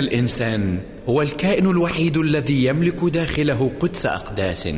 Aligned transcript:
الإنسان 0.00 0.80
هو 1.08 1.22
الكائن 1.22 1.66
الوحيد 1.66 2.16
الذي 2.16 2.64
يملك 2.64 3.04
داخله 3.04 3.72
قدس 3.80 4.06
أقداس. 4.06 4.68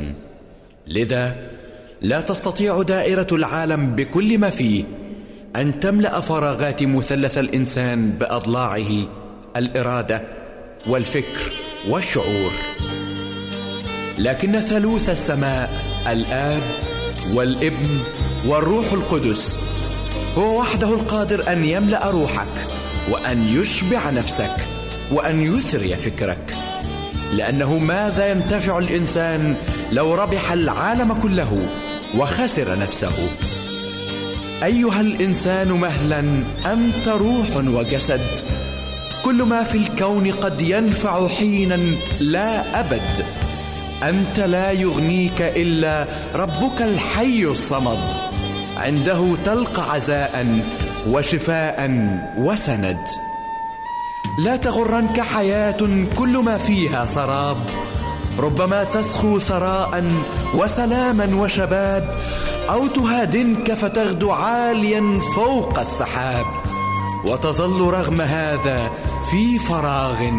لذا 0.86 1.36
لا 2.00 2.20
تستطيع 2.20 2.82
دائرة 2.82 3.26
العالم 3.32 3.94
بكل 3.94 4.38
ما 4.38 4.50
فيه 4.50 4.84
أن 5.56 5.80
تملأ 5.80 6.20
فراغات 6.20 6.82
مثلث 6.82 7.38
الإنسان 7.38 8.10
بأضلاعه 8.10 8.90
الإرادة 9.56 10.24
والفكر 10.86 11.52
والشعور. 11.88 12.52
لكن 14.18 14.52
ثالوث 14.60 15.10
السماء 15.10 15.70
الآب 16.08 16.62
والابن 17.34 17.98
والروح 18.46 18.92
القدس 18.92 19.58
هو 20.38 20.60
وحده 20.60 20.88
القادر 20.88 21.52
أن 21.52 21.64
يملأ 21.64 22.10
روحك 22.10 22.66
وأن 23.10 23.48
يشبع 23.48 24.10
نفسك. 24.10 24.71
وأن 25.12 25.56
يثري 25.56 25.94
فكرك. 25.96 26.54
لأنه 27.32 27.78
ماذا 27.78 28.30
ينتفع 28.30 28.78
الإنسان 28.78 29.56
لو 29.92 30.14
ربح 30.14 30.52
العالم 30.52 31.12
كله 31.12 31.58
وخسر 32.18 32.78
نفسه؟ 32.78 33.28
أيها 34.64 35.00
الإنسان 35.00 35.68
مهلا 35.68 36.20
أنت 36.72 37.08
روح 37.08 37.56
وجسد. 37.56 38.20
كل 39.24 39.42
ما 39.42 39.62
في 39.62 39.78
الكون 39.78 40.30
قد 40.30 40.60
ينفع 40.60 41.28
حينا 41.28 41.78
لا 42.20 42.80
أبد. 42.80 43.24
أنت 44.02 44.40
لا 44.40 44.70
يغنيك 44.70 45.42
إلا 45.42 46.06
ربك 46.34 46.82
الحي 46.82 47.44
الصمد. 47.44 48.14
عنده 48.76 49.36
تلقى 49.44 49.92
عزاء 49.92 50.60
وشفاء 51.08 51.90
وسند. 52.38 53.31
لا 54.38 54.56
تغرنك 54.56 55.20
حياة 55.20 55.76
كل 56.18 56.38
ما 56.38 56.58
فيها 56.58 57.06
سراب. 57.06 57.56
ربما 58.38 58.84
تسخو 58.84 59.38
ثراء 59.38 60.04
وسلاما 60.54 61.34
وشباب 61.34 62.16
أو 62.70 62.86
تهادنك 62.86 63.74
فتغدو 63.74 64.30
عاليا 64.30 65.20
فوق 65.34 65.78
السحاب. 65.78 66.46
وتظل 67.24 67.80
رغم 67.80 68.20
هذا 68.20 68.90
في 69.30 69.58
فراغ 69.58 70.30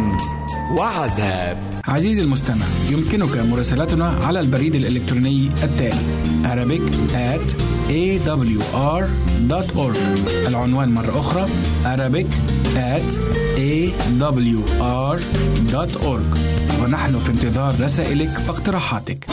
وعذاب. 0.78 1.58
عزيزي 1.86 2.22
المستمع 2.22 2.66
يمكنك 2.90 3.38
مراسلتنا 3.38 4.20
على 4.26 4.40
البريد 4.40 4.76
الإلكتروني 4.76 5.52
التالي 5.64 6.24
Arabic 6.44 6.82
at 7.14 7.48
awr.org 7.90 9.98
العنوان 10.48 10.90
مرة 10.90 11.20
أخرى 11.20 11.48
Arabic 11.86 12.28
at 12.76 13.10
awr.org 13.58 14.64
ونحن 16.82 17.20
في 17.20 17.30
انتظار 17.32 17.76
رسائلك 17.82 18.30
واقتراحاتك. 18.48 19.26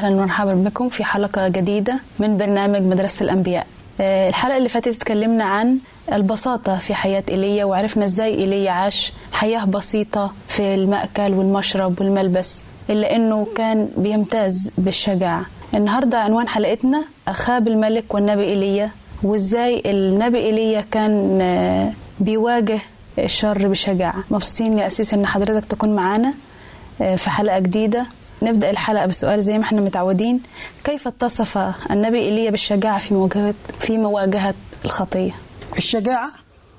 أهلا 0.00 0.16
ومرحبا 0.16 0.54
بكم 0.54 0.88
في 0.88 1.04
حلقة 1.04 1.48
جديدة 1.48 1.98
من 2.18 2.36
برنامج 2.36 2.82
مدرسة 2.82 3.22
الأنبياء. 3.24 3.66
آه، 4.00 4.28
الحلقة 4.28 4.56
اللي 4.56 4.68
فاتت 4.68 4.88
اتكلمنا 4.96 5.44
عن 5.44 5.78
البساطة 6.12 6.78
في 6.78 6.94
حياة 6.94 7.22
إيليا 7.28 7.64
وعرفنا 7.64 8.04
إزاي 8.04 8.34
إيليا 8.34 8.70
عاش 8.70 9.12
حياة 9.32 9.64
بسيطة 9.64 10.32
في 10.48 10.74
المأكل 10.74 11.32
والمشرب 11.32 12.00
والملبس 12.00 12.60
إلا 12.90 13.16
إنه 13.16 13.46
كان 13.56 13.88
بيمتاز 13.96 14.72
بالشجاعة. 14.78 15.46
النهاردة 15.74 16.18
عنوان 16.18 16.48
حلقتنا 16.48 17.04
أخاب 17.28 17.68
الملك 17.68 18.14
والنبي 18.14 18.44
إيليا 18.44 18.90
وإزاي 19.22 19.82
النبي 19.86 20.38
إيليا 20.38 20.80
كان 20.80 21.38
آه، 21.42 21.92
بيواجه 22.20 22.80
الشر 23.18 23.68
بشجاعة. 23.68 24.24
مبسوطين 24.30 24.78
يا 24.78 24.86
أسيس 24.86 25.14
إن 25.14 25.26
حضرتك 25.26 25.64
تكون 25.64 25.96
معانا 25.96 26.34
آه، 27.00 27.16
في 27.16 27.30
حلقة 27.30 27.58
جديدة. 27.58 28.06
نبدأ 28.42 28.70
الحلقة 28.70 29.06
بسؤال 29.06 29.42
زي 29.42 29.58
ما 29.58 29.64
إحنا 29.64 29.80
متعودين. 29.80 30.40
كيف 30.84 31.06
اتصف 31.06 31.58
النبي 31.90 32.18
إيليا 32.18 32.50
بالشجاعة 32.50 32.98
في 32.98 33.14
مواجهة 33.14 33.54
في 33.80 33.98
مواجهة 33.98 34.54
الخطية؟ 34.84 35.32
الشجاعة 35.76 36.30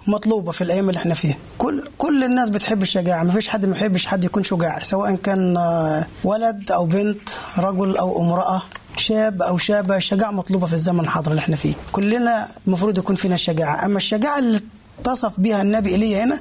مطلوبة 0.07 0.51
في 0.51 0.61
الأيام 0.63 0.89
اللي 0.89 0.99
إحنا 0.99 1.13
فيها. 1.13 1.37
كل 1.57 1.83
كل 1.97 2.23
الناس 2.23 2.49
بتحب 2.49 2.81
الشجاعة. 2.81 3.23
مفيش 3.23 3.49
حد 3.49 3.65
ما 3.65 3.75
يحبش 3.75 4.05
حد 4.05 4.23
يكون 4.23 4.43
شجاع 4.43 4.79
سواء 4.79 5.15
كان 5.15 5.57
آه، 5.57 6.05
ولد 6.23 6.71
أو 6.71 6.85
بنت 6.85 7.29
رجل 7.57 7.97
أو 7.97 8.21
امرأة 8.21 8.61
شاب 8.97 9.41
أو 9.41 9.57
شابة. 9.57 9.97
الشجاعة 9.97 10.31
مطلوبة 10.31 10.67
في 10.67 10.73
الزمن 10.73 10.99
الحاضر 10.99 11.31
اللي 11.31 11.39
إحنا 11.39 11.55
فيه. 11.55 11.73
كلنا 11.91 12.47
المفروض 12.67 12.97
يكون 12.97 13.15
فينا 13.15 13.35
الشجاعة. 13.35 13.85
أما 13.85 13.97
الشجاعة 13.97 14.39
اللي 14.39 14.59
اتصف 14.99 15.31
بها 15.37 15.61
النبي 15.61 15.89
إيليا 15.89 16.23
هنا 16.23 16.39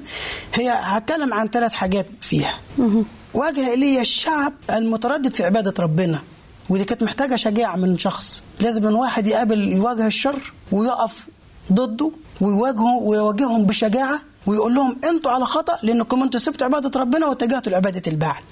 هي 0.55 0.71
هتكلم 0.71 1.35
عن 1.35 1.49
ثلاث 1.49 1.73
حاجات 1.73 2.07
فيها. 2.21 2.55
واجه 3.35 3.71
إيليا 3.71 4.01
الشعب 4.01 4.53
المتردد 4.71 5.33
في 5.33 5.45
عبادة 5.45 5.83
ربنا 5.83 6.23
ودي 6.71 6.85
كانت 6.85 7.03
محتاجة 7.03 7.37
شجاعة 7.37 7.77
من 7.77 7.99
شخص. 7.99 8.43
لازم 8.61 8.85
من 8.85 8.95
واحد 8.95 9.27
يقابل 9.27 9.69
يواجه 9.73 10.07
الشر 10.07 10.53
ويقف 10.73 11.27
ضده 11.73 12.11
ويواجهه 12.41 12.97
ويواجههم 13.03 13.65
بشجاعة 13.65 14.19
ويقول 14.47 14.75
لهم 14.75 14.97
أنتوا 15.05 15.31
على 15.31 15.45
خطأ 15.45 15.75
لأنكم 15.83 16.23
أنتوا 16.23 16.41
سبتوا 16.41 16.67
عبادة 16.67 17.01
ربنا 17.01 17.27
واتجهتوا 17.27 17.73
لعبادة 17.73 18.03
البعل. 18.07 18.43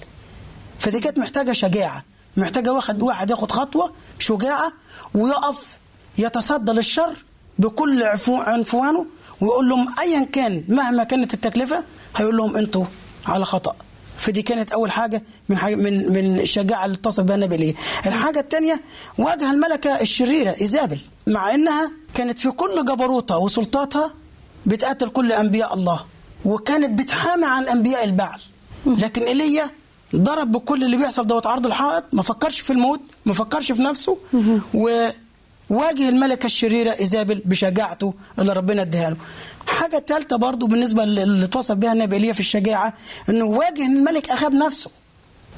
فدي 0.79 1.01
كانت 1.01 1.19
محتاجة 1.19 1.53
شجاعة 1.53 2.05
محتاجة 2.37 2.73
واحد 2.73 3.03
واحد 3.03 3.31
ياخد 3.31 3.51
خطوة 3.53 3.93
شجاعة 4.19 4.73
ويقف 5.15 5.77
يتصدى 6.19 6.73
للشر 6.73 7.25
بكل 7.59 8.03
عنفوانه 8.29 9.07
ويقول 9.41 9.69
لهم 9.69 9.95
ايا 10.01 10.25
كان 10.25 10.65
مهما 10.69 11.05
كانت 11.05 11.35
التكلفة 11.35 11.85
هيقول 12.17 12.37
لهم 12.37 12.57
أنتوا 12.57 12.85
على 13.27 13.45
خطأ. 13.45 13.77
فدي 14.19 14.43
كانت 14.43 14.73
أول 14.73 14.91
حاجة 14.91 15.23
من 15.49 15.57
حاجة 15.59 15.75
من 15.75 16.13
من 16.13 16.41
الشجاعه 16.41 16.85
اللي 16.85 16.95
اتصف 16.97 17.25
بها 17.25 17.35
النبي 17.35 17.57
ليه 17.57 17.75
الحاجة 18.07 18.41
الثانية 18.41 18.81
واجه 19.19 19.51
الملكة 19.51 20.01
الشريرة 20.01 20.55
إيزابل 20.61 20.99
مع 21.27 21.55
إنها 21.55 21.93
كانت 22.15 22.39
في 22.39 22.51
كل 22.51 22.85
جبروتها 22.85 23.37
وسلطاتها 23.37 24.15
بتقتل 24.67 25.09
كل 25.09 25.33
أنبياء 25.33 25.75
الله 25.75 26.05
وكانت 26.45 27.01
بتحامي 27.01 27.47
عن 27.47 27.69
أنبياء 27.69 28.05
البعل. 28.05 28.41
لكن 28.87 29.23
إيليا 29.23 29.71
ضرب 30.17 30.53
بكل 30.53 30.85
اللي 30.85 30.97
بيحصل 30.97 31.27
دوت 31.27 31.47
عرض 31.47 31.67
الحائط 31.67 32.05
ما 32.13 32.23
فكرش 32.23 32.61
في 32.61 32.73
الموت 32.73 33.01
ما 33.27 33.33
فكرش 33.35 33.73
في 33.73 33.83
نفسه 33.83 34.19
وواجه 35.71 36.09
الملكة 36.09 36.47
الشريرة 36.47 36.91
ايزابل 37.01 37.43
بشجاعته 37.45 38.15
اللي 38.39 38.53
ربنا 38.53 38.83
اداها 38.83 39.11
له. 39.11 39.17
حاجة 39.67 40.05
ثالثه 40.09 40.37
برضو 40.37 40.67
بالنسبة 40.67 41.03
اللي 41.03 41.45
اتوصف 41.45 41.75
بها 41.75 41.93
النبي 41.93 42.17
ايليا 42.17 42.33
في 42.33 42.41
الشجاعة 42.41 42.95
إنه 43.29 43.45
واجه 43.45 43.87
الملك 43.87 44.31
اخاب 44.31 44.53
نفسه. 44.53 44.91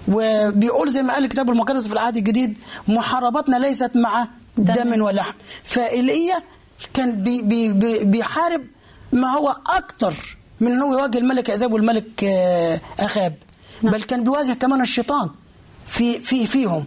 وبيقول 0.08 0.90
زي 0.90 1.02
ما 1.02 1.14
قال 1.14 1.24
الكتاب 1.24 1.50
المقدس 1.50 1.86
في 1.86 1.92
العهد 1.92 2.16
الجديد 2.16 2.58
محاربتنا 2.88 3.56
ليست 3.56 3.96
مع 3.96 4.28
دم. 4.58 5.02
ولحم. 5.02 5.32
فإيليا 5.64 6.36
كان 6.94 7.22
بي 7.22 7.42
بي 7.42 7.72
بي 7.72 8.04
بيحارب 8.04 8.66
ما 9.12 9.28
هو 9.28 9.56
أكتر 9.66 10.14
من 10.60 10.72
أنه 10.72 10.92
يواجه 10.92 11.18
الملك 11.18 11.50
أخاب 11.50 11.72
والملك 11.72 12.24
آه، 12.24 12.80
أخاب. 13.00 13.34
بل 13.82 14.02
كان 14.02 14.24
بيواجه 14.24 14.52
كمان 14.52 14.80
الشيطان 14.80 15.30
في 15.88 16.20
في 16.20 16.46
فيهم. 16.46 16.84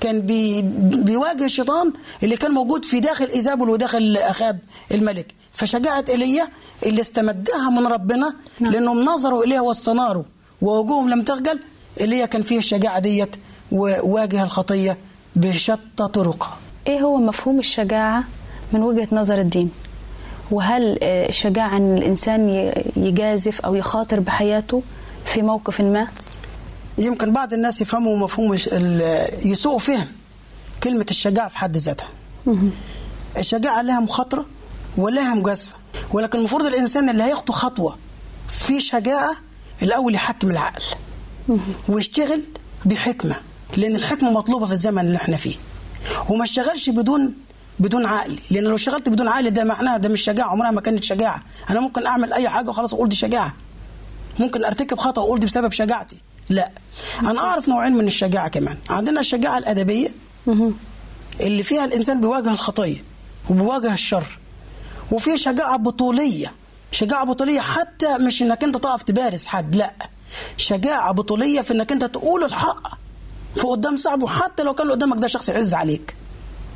كان 0.00 0.20
بي 0.20 0.62
بيواجه 1.02 1.44
الشيطان 1.44 1.92
اللي 2.22 2.36
كان 2.36 2.50
موجود 2.50 2.84
في 2.84 3.00
داخل 3.00 3.24
إيزابل 3.24 3.70
وداخل 3.70 4.16
أخاب 4.16 4.58
الملك. 4.92 5.34
فشجاعة 5.52 6.04
إيليا 6.08 6.48
اللي 6.86 7.00
استمدها 7.00 7.70
من 7.70 7.86
ربنا 7.86 8.34
نعم. 8.60 8.72
لأنهم 8.72 9.04
نظروا 9.04 9.44
إليها 9.44 9.60
واستناروا 9.60 10.24
ووجوههم 10.62 11.10
لم 11.10 11.22
تخجل. 11.22 11.60
إيليا 12.00 12.26
كان 12.26 12.42
فيه 12.42 12.58
الشجاعة 12.58 12.98
ديت 12.98 13.36
وواجه 13.72 14.42
الخطية 14.42 14.98
بشتى 15.36 16.08
طرقها. 16.12 16.56
إيه 16.86 17.00
هو 17.00 17.16
مفهوم 17.16 17.58
الشجاعة 17.58 18.24
من 18.72 18.82
وجهة 18.82 19.08
نظر 19.12 19.40
الدين؟ 19.40 19.70
وهل 20.50 20.98
الشجاعة 21.02 21.76
أن 21.76 21.98
الإنسان 21.98 22.72
يجازف 22.96 23.60
أو 23.60 23.74
يخاطر 23.74 24.20
بحياته 24.20 24.82
في 25.24 25.42
موقف 25.42 25.80
ما؟ 25.80 26.08
يمكن 26.98 27.32
بعض 27.32 27.52
الناس 27.52 27.80
يفهموا 27.80 28.16
مفهوم 28.16 28.54
يسوء 29.44 29.78
فهم 29.78 30.06
كلمة 30.82 31.06
الشجاعة 31.10 31.48
في 31.48 31.58
حد 31.58 31.76
ذاتها. 31.76 32.08
الشجاعة 33.38 33.82
لها 33.82 34.00
مخاطرة 34.00 34.46
ولها 34.96 35.34
مجازفة 35.34 35.74
ولكن 36.12 36.38
المفروض 36.38 36.62
الإنسان 36.66 37.08
اللي 37.08 37.22
هيخطو 37.22 37.52
خطوة 37.52 37.96
في 38.50 38.80
شجاعة 38.80 39.30
الأول 39.82 40.14
يحكم 40.14 40.50
العقل 40.50 40.82
ويشتغل 41.88 42.42
بحكمة 42.84 43.36
لأن 43.76 43.96
الحكمة 43.96 44.30
مطلوبة 44.30 44.66
في 44.66 44.72
الزمن 44.72 44.98
اللي 45.06 45.16
إحنا 45.16 45.36
فيه. 45.36 45.56
وما 46.28 46.44
اشتغلش 46.44 46.90
بدون 46.90 47.34
بدون 47.78 48.06
عقل 48.06 48.38
لأن 48.50 48.64
لو 48.64 48.74
اشتغلت 48.74 49.08
بدون 49.08 49.28
عقل 49.28 49.50
ده 49.50 49.64
معناها 49.64 49.96
ده 49.96 50.08
مش 50.08 50.20
شجاعة 50.20 50.48
عمرها 50.48 50.70
ما 50.70 50.80
كانت 50.80 51.04
شجاعة. 51.04 51.42
أنا 51.70 51.80
ممكن 51.80 52.06
أعمل 52.06 52.32
أي 52.32 52.48
حاجة 52.48 52.70
وخلاص 52.70 52.94
أقول 52.94 53.08
دي 53.08 53.16
شجاعة. 53.16 53.54
ممكن 54.38 54.64
أرتكب 54.64 54.98
خطأ 54.98 55.22
واقول 55.22 55.40
دي 55.40 55.46
بسبب 55.46 55.72
شجاعتي. 55.72 56.16
لا. 56.48 56.70
أنا 57.20 57.40
أعرف 57.40 57.68
نوعين 57.68 57.92
من 57.92 58.06
الشجاعة 58.06 58.48
كمان. 58.48 58.78
عندنا 58.90 59.20
الشجاعة 59.20 59.58
الأدبية 59.58 60.08
اللي 61.40 61.62
فيها 61.62 61.84
الإنسان 61.84 62.20
بيواجه 62.20 62.50
الخطية 62.50 63.04
وبيواجه 63.50 63.92
الشر 63.92 64.38
وفي 65.12 65.38
شجاعة 65.38 65.76
بطولية. 65.76 66.52
شجاعة 66.92 67.24
بطولية 67.24 67.60
حتى 67.60 68.18
مش 68.18 68.42
إنك 68.42 68.64
أنت 68.64 68.76
تقف 68.76 69.02
تبارز 69.02 69.46
حد 69.46 69.76
لا. 69.76 69.94
شجاعة 70.56 71.12
بطولية 71.12 71.60
في 71.60 71.72
إنك 71.74 71.92
أنت 71.92 72.04
تقول 72.04 72.44
الحق 72.44 72.88
في 73.54 73.62
قدام 73.62 73.96
صاحبه 73.96 74.28
حتى 74.28 74.62
لو 74.62 74.74
كان 74.74 74.90
قدامك 74.90 75.18
ده 75.18 75.26
شخص 75.26 75.48
يعز 75.48 75.74
عليك. 75.74 76.14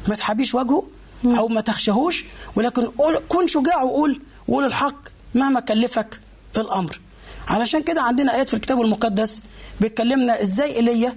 ما 0.09 0.15
تحبيش 0.15 0.55
وجهه 0.55 0.87
أو 1.27 1.49
ما 1.49 1.61
تخشهوش 1.61 2.25
ولكن 2.57 2.87
قول 2.87 3.21
كن 3.29 3.47
شجاع 3.47 3.83
وقول 3.83 4.21
وقول 4.49 4.65
الحق 4.65 5.09
مهما 5.35 5.61
كلفك 5.61 6.21
الأمر. 6.57 7.01
علشان 7.49 7.83
كده 7.83 8.03
عندنا 8.03 8.35
آيات 8.35 8.49
في 8.49 8.55
الكتاب 8.55 8.81
المقدس 8.81 9.43
بتكلمنا 9.83 10.43
إزاي 10.43 10.77
ايليا 10.77 11.15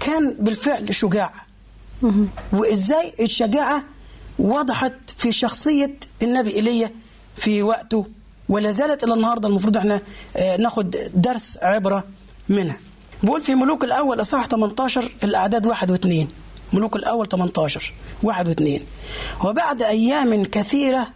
كان 0.00 0.36
بالفعل 0.40 0.94
شجاع 0.94 1.32
وإزاي 2.52 3.12
الشجاعة 3.20 3.84
وضحت 4.38 4.92
في 5.18 5.32
شخصية 5.32 5.96
النبي 6.22 6.50
ايليا 6.54 6.90
في 7.36 7.62
وقته؟ 7.62 8.06
ولا 8.48 8.70
زالت 8.70 9.04
إلى 9.04 9.14
النهارده 9.14 9.48
المفروض 9.48 9.76
إحنا 9.76 10.00
آه، 10.36 10.56
ناخد 10.56 10.96
درس 11.14 11.58
عبرة 11.62 12.04
منها. 12.48 12.76
بقول 13.22 13.42
في 13.42 13.54
ملوك 13.54 13.84
الأول 13.84 14.20
أصحاح 14.20 14.46
18 14.46 15.10
الأعداد 15.24 15.66
واحد 15.66 15.90
واثنين. 15.90 16.28
ملوك 16.72 16.96
الأول 16.96 17.28
18 17.28 17.92
واحد 18.22 18.48
واثنين. 18.48 18.82
وبعد 19.44 19.82
أيام 19.82 20.44
كثيرة 20.44 21.06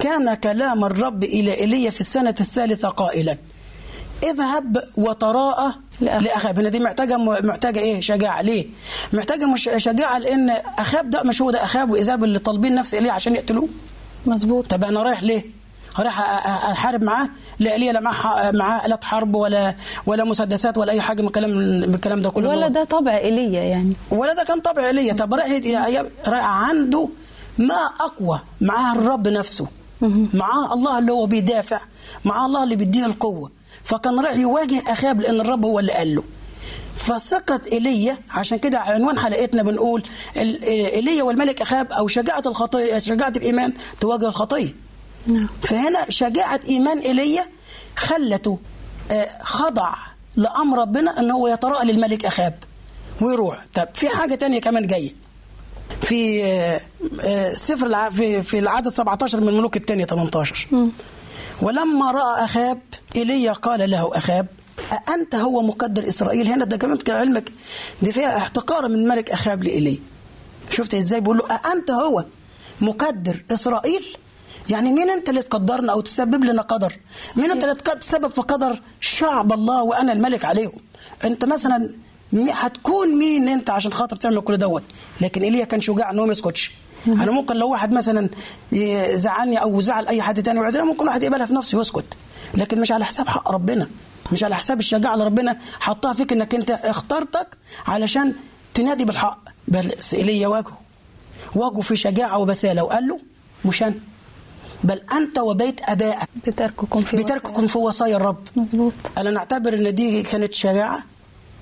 كان 0.00 0.34
كلام 0.34 0.84
الرب 0.84 1.24
إلى 1.24 1.60
ايليا 1.60 1.90
في 1.90 2.00
السنة 2.00 2.34
الثالثة 2.40 2.88
قائلا. 2.88 3.38
اذهب 4.30 4.82
وتراءى. 4.96 5.72
لاخاب 6.00 6.58
هنا 6.58 6.68
دي 6.68 6.80
محتاجة 6.80 7.16
محتاجة 7.16 7.78
إيه؟ 7.78 8.00
شجاعة. 8.00 8.42
ليه؟ 8.42 8.66
محتاجة 9.12 9.46
مش 9.46 9.70
شجاعة 9.76 10.18
لأن 10.18 10.50
اخاب 10.78 11.10
ده 11.10 11.22
مش 11.22 11.42
هو 11.42 11.50
ده 11.50 11.64
اخاب 11.64 11.90
وايزابل 11.90 12.24
اللي 12.24 12.38
طالبين 12.38 12.74
نفس 12.74 12.94
إيليا 12.94 13.12
عشان 13.12 13.34
يقتلوه. 13.34 13.68
مظبوط. 14.26 14.66
طب 14.66 14.84
أنا 14.84 15.02
رايح 15.02 15.22
ليه؟ 15.22 15.44
رايح 15.98 16.20
أحارب 16.70 17.02
معاه؟ 17.02 17.28
لا 17.58 17.72
إيليا 17.72 17.92
لا 17.92 18.00
معاه 18.00 18.50
معاه 18.50 18.86
آلات 18.86 19.04
حرب 19.04 19.34
ولا 19.34 19.74
ولا 20.06 20.24
مسدسات 20.24 20.78
ولا 20.78 20.92
أي 20.92 21.00
حاجة 21.00 21.22
من 21.22 21.26
الكلام 21.28 21.50
من 21.50 21.94
الكلام 21.94 22.22
ده 22.22 22.30
كله. 22.30 22.48
ولا 22.48 22.68
ده 22.68 22.84
طبع 22.84 23.16
إيليا 23.18 23.62
يعني. 23.62 23.92
ولا 24.10 24.34
ده 24.34 24.44
كان 24.44 24.60
طبع 24.60 24.86
إيليا. 24.86 25.12
طب 25.14 25.34
رايح 25.34 26.04
رايح 26.28 26.44
عنده 26.44 27.08
ما 27.58 27.74
أقوى 28.00 28.40
معاه 28.60 28.94
الرب 28.94 29.28
نفسه. 29.28 29.66
معاه 30.34 30.74
الله 30.74 30.98
اللي 30.98 31.12
هو 31.12 31.26
بيدافع 31.26 31.80
معاه 32.24 32.46
الله 32.46 32.64
اللي 32.64 32.76
بيديه 32.76 33.06
القوة. 33.06 33.50
فكان 33.84 34.20
رايح 34.20 34.36
يواجه 34.36 34.82
اخاب 34.92 35.20
لأن 35.20 35.40
الرب 35.40 35.64
هو 35.64 35.78
اللي 35.78 35.92
قال 35.92 36.14
له. 36.14 36.22
فسقط 36.96 37.60
إيليا 37.72 38.18
عشان 38.30 38.58
كده 38.58 38.78
عنوان 38.78 39.18
حلقتنا 39.18 39.62
بنقول 39.62 40.02
إيليا 40.36 41.22
والملك 41.22 41.62
أخاب 41.62 41.92
أو 41.92 42.08
شجاعة 42.08 42.42
الخطية 42.46 42.98
شجاعة 42.98 43.32
الإيمان 43.36 43.72
تواجه 44.00 44.26
الخطية. 44.28 44.74
نعم. 45.26 45.48
فهنا 45.62 46.10
شجاعة 46.10 46.60
إيمان 46.68 46.98
إيليا 46.98 47.42
خلته 47.96 48.58
آه، 49.10 49.28
خضع 49.42 49.94
لأمر 50.36 50.78
ربنا 50.78 51.20
إن 51.20 51.30
هو 51.30 51.48
يتراءى 51.48 51.92
للملك 51.92 52.24
أخاب 52.26 52.54
ويروح. 53.20 53.66
طب 53.74 53.88
في 53.94 54.08
حاجة 54.08 54.34
تانية 54.34 54.60
كمان 54.60 54.86
جاية. 54.86 55.14
في 56.02 56.44
آه، 56.44 56.80
آه، 57.24 57.54
سفر. 57.54 58.10
في 58.10 58.42
في 58.42 58.58
العدد 58.58 58.88
17 58.88 59.40
من 59.40 59.48
الملوك 59.48 59.76
الثانية 59.76 60.04
18 60.04 60.66
ولما 61.62 62.10
رأى 62.10 62.44
أخاب 62.44 62.80
ايليا 63.16 63.52
قال 63.52 63.90
له 63.90 64.10
أخاب 64.14 64.46
أأنت 65.08 65.34
هو 65.34 65.62
مقدر 65.62 66.08
إسرائيل 66.08 66.48
هنا؟ 66.48 66.64
ده 66.64 66.76
كمان 66.76 66.98
علمك 67.08 67.52
دي 68.02 68.12
فيها 68.12 68.36
احتقار 68.36 68.88
من 68.88 69.08
ملك 69.08 69.30
أخاب 69.30 69.64
لإيليا 69.64 69.98
شفت 70.70 70.94
إزاي؟ 70.94 71.20
بيقول 71.20 71.38
له 71.38 71.44
أأنت 71.54 71.90
هو 71.90 72.24
مقدر 72.80 73.44
إسرائيل؟ 73.52 74.16
يعني 74.70 74.92
مين 74.92 75.10
أنت 75.10 75.28
اللي 75.28 75.42
تقدرنا 75.42 75.92
أو 75.92 76.00
تسبب 76.00 76.44
لنا 76.44 76.62
قدر؟ 76.62 76.98
مين 77.36 77.50
أنت 77.50 77.64
اللي 77.64 77.74
تسبب 77.74 78.32
في 78.32 78.40
قدر 78.40 78.80
شعب 79.00 79.52
الله 79.52 79.82
وأنا 79.82 80.12
الملك 80.12 80.44
عليهم؟ 80.44 80.78
أنت 81.24 81.44
مثلا 81.44 81.94
هتكون 82.34 83.18
مين 83.18 83.48
أنت 83.48 83.70
عشان 83.70 83.92
خاطر 83.92 84.16
تعمل 84.16 84.40
كل 84.40 84.56
دوت؟ 84.56 84.82
لكن 85.20 85.42
إيليا 85.42 85.64
كان 85.64 85.80
شجاع 85.80 86.10
إن 86.10 86.18
هو 86.18 86.26
ما 86.26 86.32
يسكتش. 86.32 86.70
أنا 87.06 87.30
ممكن 87.30 87.56
لو 87.56 87.70
واحد 87.70 87.92
مثلا 87.92 88.28
يزعلني 88.72 89.62
أو 89.62 89.80
زعل 89.80 90.06
أي 90.06 90.22
حد 90.22 90.42
تاني 90.42 90.60
ويعذرني 90.60 90.86
ممكن 90.86 91.06
واحد 91.06 91.22
يقبلها 91.22 91.46
في 91.46 91.54
نفسه 91.54 91.78
ويسكت. 91.78 92.04
لكن 92.54 92.80
مش 92.80 92.92
على 92.92 93.04
حساب 93.04 93.28
حق 93.28 93.50
ربنا. 93.50 93.88
مش 94.32 94.44
على 94.44 94.56
حساب 94.56 94.78
الشجاعة 94.78 95.14
اللي 95.14 95.24
ربنا 95.24 95.58
حطها 95.80 96.12
فيك 96.12 96.32
إنك 96.32 96.54
أنت 96.54 96.70
اخترتك 96.70 97.58
علشان 97.86 98.34
تنادي 98.74 99.04
بالحق. 99.04 99.38
بس 99.68 100.14
ايليا 100.14 100.48
واجهه 100.48 100.80
واجهه 101.54 101.80
في 101.80 101.96
شجاعة 101.96 102.38
وبسالة. 102.38 102.82
وقال 102.82 103.08
له 103.08 103.18
مش 103.64 103.82
أنا. 103.82 103.94
بل 104.84 105.00
أنت 105.12 105.38
وبيت 105.38 105.80
أبائك. 105.88 106.28
بترككم 106.46 107.04
في 107.04 107.16
بترككم 107.16 107.66
في 107.66 107.78
وصايا 107.78 108.16
الرب. 108.16 108.48
مظبوط. 108.56 108.92
أنا 109.18 109.30
نعتبر 109.30 109.74
إن 109.74 109.94
دي 109.94 110.22
كانت 110.22 110.54
شجاعة. 110.54 111.04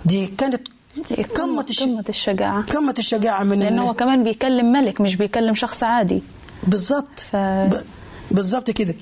دي 0.04 0.26
كانت 0.26 0.68
الش... 0.96 1.82
قمة 1.82 2.04
الشجاعة. 2.08 2.62
قمة 2.62 2.94
الشجاعة 2.98 3.42
من 3.44 3.58
لأنه 3.60 3.82
إن- 3.82 3.86
هو 3.86 3.94
كمان 3.94 4.24
بيكلم 4.24 4.72
ملك 4.72 5.00
مش 5.00 5.16
بيكلم 5.16 5.54
شخص 5.54 5.82
عادي. 5.82 6.22
بالظبط 6.66 7.20
ف- 7.32 7.36
ب- 7.36 7.84
بالظبط 8.30 8.70
كده. 8.70 8.94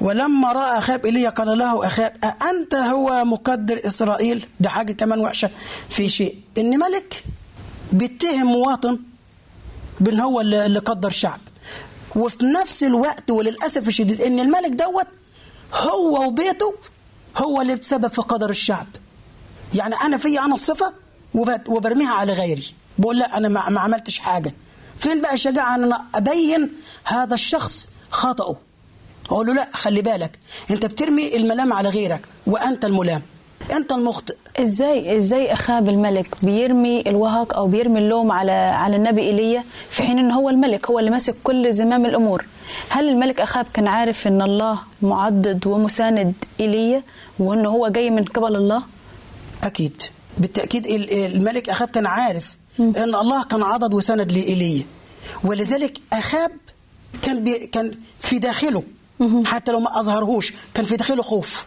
ولما 0.00 0.52
رأى 0.52 0.78
أخاب 0.78 1.06
ايليا 1.06 1.30
قال 1.30 1.58
له 1.58 1.86
أخاب 1.86 2.12
أأنت 2.24 2.74
هو 2.74 3.24
مقدر 3.24 3.78
إسرائيل؟ 3.86 4.46
ده 4.60 4.68
حاجة 4.68 4.92
كمان 4.92 5.20
وحشة 5.20 5.50
في 5.88 6.08
شيء. 6.08 6.36
إن 6.58 6.78
ملك 6.78 7.22
بيتهم 7.92 8.46
مواطن 8.46 8.98
بإن 10.00 10.20
هو 10.20 10.40
اللي 10.40 10.78
قدر 10.78 11.10
شعب. 11.10 11.40
وفي 12.16 12.44
نفس 12.44 12.82
الوقت 12.84 13.30
وللأسف 13.30 13.88
الشديد 13.88 14.20
إن 14.20 14.40
الملك 14.40 14.70
دوت 14.70 15.06
هو 15.74 16.26
وبيته 16.26 16.74
هو 17.36 17.60
اللي 17.60 17.74
بتسبب 17.74 18.06
في 18.12 18.22
قدر 18.22 18.50
الشعب. 18.50 18.86
يعني 19.74 19.94
أنا 19.94 20.16
في 20.16 20.38
أنا 20.40 20.54
الصفة 20.54 20.92
وبرميها 21.68 22.12
على 22.12 22.32
غيري. 22.32 22.74
بقول 22.98 23.18
لا 23.18 23.36
أنا 23.36 23.48
ما 23.48 23.80
عملتش 23.80 24.18
حاجة. 24.18 24.54
فين 24.98 25.22
بقى 25.22 25.34
الشجاعه 25.34 25.74
ان 25.74 25.82
أنا 25.82 26.04
أبين 26.14 26.70
هذا 27.04 27.34
الشخص 27.34 27.88
خطأه. 28.10 28.56
أقول 29.30 29.46
له 29.46 29.54
لا 29.54 29.68
خلي 29.72 30.02
بالك. 30.02 30.38
أنت 30.70 30.86
بترمي 30.86 31.36
الملام 31.36 31.72
على 31.72 31.88
غيرك 31.88 32.26
وأنت 32.46 32.84
الملام. 32.84 33.22
أنت 33.72 33.92
المخطئ. 33.92 34.36
إزاي 34.56 35.16
إزاي 35.18 35.52
أخاب 35.52 35.88
الملك؟ 35.88 36.44
بيرمي 36.44 37.00
الوهق 37.00 37.56
أو 37.56 37.66
بيرمي 37.66 37.98
اللوم 37.98 38.32
على 38.32 38.52
على 38.52 38.96
النبي 38.96 39.22
إيليا 39.22 39.64
في 39.90 40.02
حين 40.02 40.18
ان 40.18 40.30
هو 40.30 40.48
الملك 40.50 40.90
هو 40.90 40.98
اللي 40.98 41.10
ماسك 41.10 41.34
كل 41.44 41.72
زمام 41.72 42.06
الأمور. 42.06 42.46
هل 42.88 43.08
الملك 43.08 43.40
أخاب 43.40 43.66
كان 43.74 43.86
عارف 43.86 44.26
إن 44.26 44.42
الله 44.42 44.78
معضد 45.02 45.66
ومساند 45.66 46.34
إيليا 46.60 47.02
وإنه 47.38 47.68
هو 47.68 47.88
جاي 47.88 48.10
من 48.10 48.24
قبل 48.24 48.56
الله؟ 48.56 48.82
أكيد. 49.62 50.02
بالتأكيد 50.38 50.86
ال- 50.86 51.12
الملك 51.12 51.68
أخاب 51.68 51.88
كان 51.88 52.06
عارف 52.06 52.56
إن 52.80 53.14
الله 53.14 53.44
كان 53.44 53.62
عضد 53.62 53.94
وسند 53.94 54.32
لايليا 54.32 54.84
ولذلك 55.44 55.98
أخاب 56.12 56.50
كان 57.22 57.44
بي 57.44 57.66
كان 57.66 57.98
في 58.20 58.38
داخله. 58.38 58.82
حتى 59.44 59.72
لو 59.72 59.80
ما 59.80 60.00
أظهرهوش 60.00 60.52
كان 60.74 60.84
في 60.84 60.96
داخله 60.96 61.22
خوف. 61.22 61.66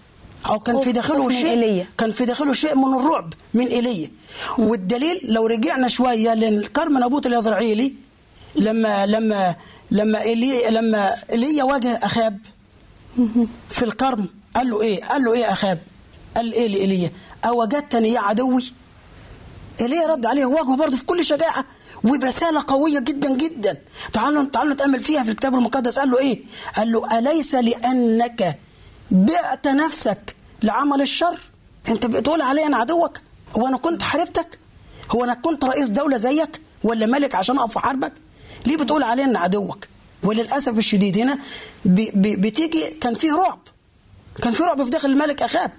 أو 0.49 0.59
كان 0.59 0.79
في 0.79 0.91
داخله 0.91 1.29
شيء 1.29 1.47
إيليا. 1.49 1.85
كان 1.97 2.11
في 2.11 2.25
داخله 2.25 2.53
شيء 2.53 2.75
من 2.75 2.93
الرعب 2.99 3.33
من 3.53 3.67
ايليا 3.67 4.09
والدليل 4.57 5.19
لو 5.23 5.47
رجعنا 5.47 5.87
شوية 5.87 6.33
للكرم 6.33 7.03
نبوت 7.03 7.25
اليزرعيلي 7.25 7.93
لما 8.55 9.05
لما 9.05 9.55
لما 9.91 10.21
ايليا 10.21 10.69
لما 10.71 11.13
ايليا 11.31 11.63
واجه 11.63 11.99
أخاب 12.03 12.39
في 13.69 13.83
الكرم 13.85 14.27
قال 14.55 14.69
له 14.69 14.81
إيه؟ 14.81 15.03
قال 15.03 15.23
له 15.23 15.33
إيه 15.33 15.51
أخاب؟ 15.51 15.79
قال 16.35 16.53
إيه 16.53 16.67
لايليا 16.67 17.11
أوجدتني 17.45 18.09
يا 18.13 18.19
عدوي. 18.19 18.73
ايليا 19.81 20.07
رد 20.07 20.25
عليه. 20.25 20.45
واجهه 20.45 20.75
برضه 20.75 20.97
في 20.97 21.05
كل 21.05 21.25
شجاعة 21.25 21.65
وبسالة 22.03 22.63
قوية 22.67 22.99
جدا 22.99 23.35
جدا. 23.37 23.77
تعالوا 24.13 24.43
تعالوا 24.43 24.73
نتأمل 24.73 25.03
فيها 25.03 25.23
في 25.23 25.29
الكتاب 25.31 25.55
المقدس. 25.55 25.99
قال 25.99 26.11
له 26.11 26.19
إيه؟ 26.19 26.41
قال 26.75 26.91
له 26.91 27.19
أليس 27.19 27.55
لأنك 27.55 28.59
بعت 29.11 29.67
نفسك 29.67 30.35
لعمل 30.63 31.01
الشر؟ 31.01 31.39
أنت 31.89 32.05
بتقول 32.05 32.41
علي 32.41 32.65
أنا 32.65 32.77
عدوك؟ 32.77 33.17
هو 33.57 33.67
أنا 33.67 33.77
كنت 33.77 34.03
حاربتك؟ 34.03 34.59
هو 35.11 35.23
أنا 35.23 35.33
كنت 35.33 35.65
رئيس 35.65 35.87
دولة 35.87 36.17
زيك؟ 36.17 36.61
ولا 36.83 37.05
ملك 37.05 37.35
عشان 37.35 37.57
أقف 37.59 37.77
احاربك 37.77 38.13
ليه 38.65 38.77
بتقول 38.77 39.03
علي 39.03 39.23
ان 39.23 39.35
عدوك؟ 39.35 39.87
وللأسف 40.23 40.77
الشديد 40.77 41.17
هنا 41.17 41.37
بتيجي 41.85 42.83
كان 43.01 43.15
فيه 43.15 43.33
رعب. 43.33 43.59
كان 44.41 44.53
في 44.53 44.63
رعب 44.63 44.83
في 44.83 44.89
داخل 44.89 45.09
الملك 45.09 45.41
أخاب. 45.41 45.71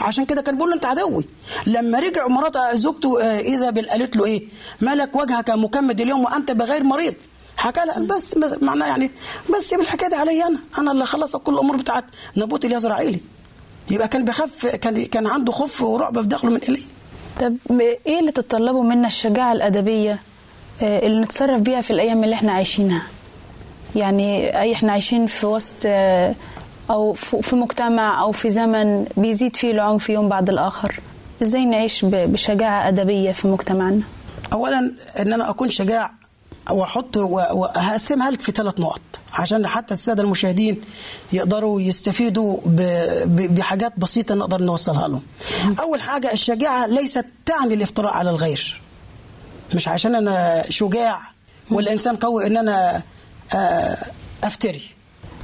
عشان 0.00 0.24
كده 0.24 0.42
كان 0.42 0.54
بيقول 0.54 0.70
له 0.70 0.76
انت 0.76 0.86
عدوي. 0.86 1.24
لما 1.66 1.98
رجع 2.00 2.26
مرات 2.26 2.56
زوجته 2.74 3.22
آه، 3.22 3.38
ايزابيل 3.38 3.90
قالت 3.90 4.16
له 4.16 4.24
إيه؟ 4.24 4.42
مالك 4.80 5.16
وجهك 5.16 5.50
مكمد 5.50 6.00
اليوم 6.00 6.24
وأنت 6.24 6.50
بغير 6.50 6.84
مريض. 6.84 7.14
حكى 7.56 7.80
لها 7.86 7.98
بس 8.06 8.36
معناه 8.62 8.86
يعني 8.86 9.10
بس 9.54 9.68
سيب 9.70 9.80
الحكاية 9.80 10.08
دي 10.08 10.14
عليا 10.16 10.46
أنا. 10.46 10.58
أنا 10.78 10.92
اللي 10.92 11.06
خلصت 11.06 11.36
كل 11.36 11.54
الأمور 11.54 11.76
بتاعت 11.76 12.04
نبوت 12.36 12.64
اليزرعيلي 12.64 13.20
يبقى 13.90 14.08
كان 14.08 14.24
بيخاف 14.24 14.66
كان 14.66 15.04
كان 15.04 15.26
عنده 15.26 15.52
خوف 15.52 15.82
ورعب 15.82 16.20
في 16.20 16.26
داخله 16.26 16.50
من 16.50 16.60
ايليا 16.60 16.82
طب 17.40 17.56
إيه 18.06 18.20
اللي 18.20 18.32
تتطلبه 18.32 18.82
منا 18.82 19.06
الشجاعة 19.06 19.52
الأدبية 19.52 20.20
آه، 20.82 21.06
اللي 21.06 21.20
نتصرف 21.20 21.60
بيها 21.60 21.80
في 21.80 21.90
الأيام 21.92 22.24
اللي 22.24 22.34
إحنا 22.34 22.52
عايشينها؟ 22.52 23.02
يعني 23.96 24.60
اي 24.60 24.72
إحنا 24.72 24.92
عايشين 24.92 25.26
في 25.26 25.46
وسط 25.46 25.74
أو 26.90 27.12
في 27.12 27.56
مجتمع 27.56 28.20
أو 28.22 28.32
في 28.32 28.50
زمن 28.50 29.06
بيزيد 29.16 29.56
فيه 29.56 29.70
العنف 29.70 30.08
يوم 30.10 30.28
بعد 30.28 30.50
الآخر 30.50 31.00
إزاي 31.42 31.64
نعيش 31.64 32.04
ب- 32.04 32.10
بشجاعة 32.32 32.88
أدبية 32.88 33.32
في 33.32 33.48
مجتمعنا 33.48 34.00
اولا 34.52 34.78
إن 35.18 35.32
أنا 35.32 35.50
أكون 35.50 35.70
شجاع 35.70 36.10
وأحط 36.70 37.16
و- 37.16 37.22
وهقسمها 37.52 38.30
لك 38.30 38.40
في 38.40 38.52
ثلاث 38.52 38.80
نقط 38.80 39.00
عشان 39.32 39.66
حتى 39.66 39.94
السادة 39.94 40.22
المشاهدين 40.22 40.80
يقدروا 41.32 41.80
يستفيدوا 41.80 42.58
بحاجات 43.26 43.92
بسيطة 43.98 44.34
نقدر 44.34 44.62
نوصلها 44.62 45.08
لهم. 45.08 45.22
أول 45.80 46.00
حاجة 46.00 46.32
الشجاعة 46.32 46.86
ليست 46.86 47.26
تعني 47.46 47.74
الافتراء 47.74 48.12
على 48.12 48.30
الغير. 48.30 48.80
مش 49.74 49.88
عشان 49.88 50.14
أنا 50.14 50.64
شجاع 50.68 51.20
ولا 51.70 51.92
انسان 51.92 52.16
قوي 52.16 52.46
إن 52.46 52.56
أنا 52.56 53.02
آه، 53.54 53.96
أفتري. 54.44 54.82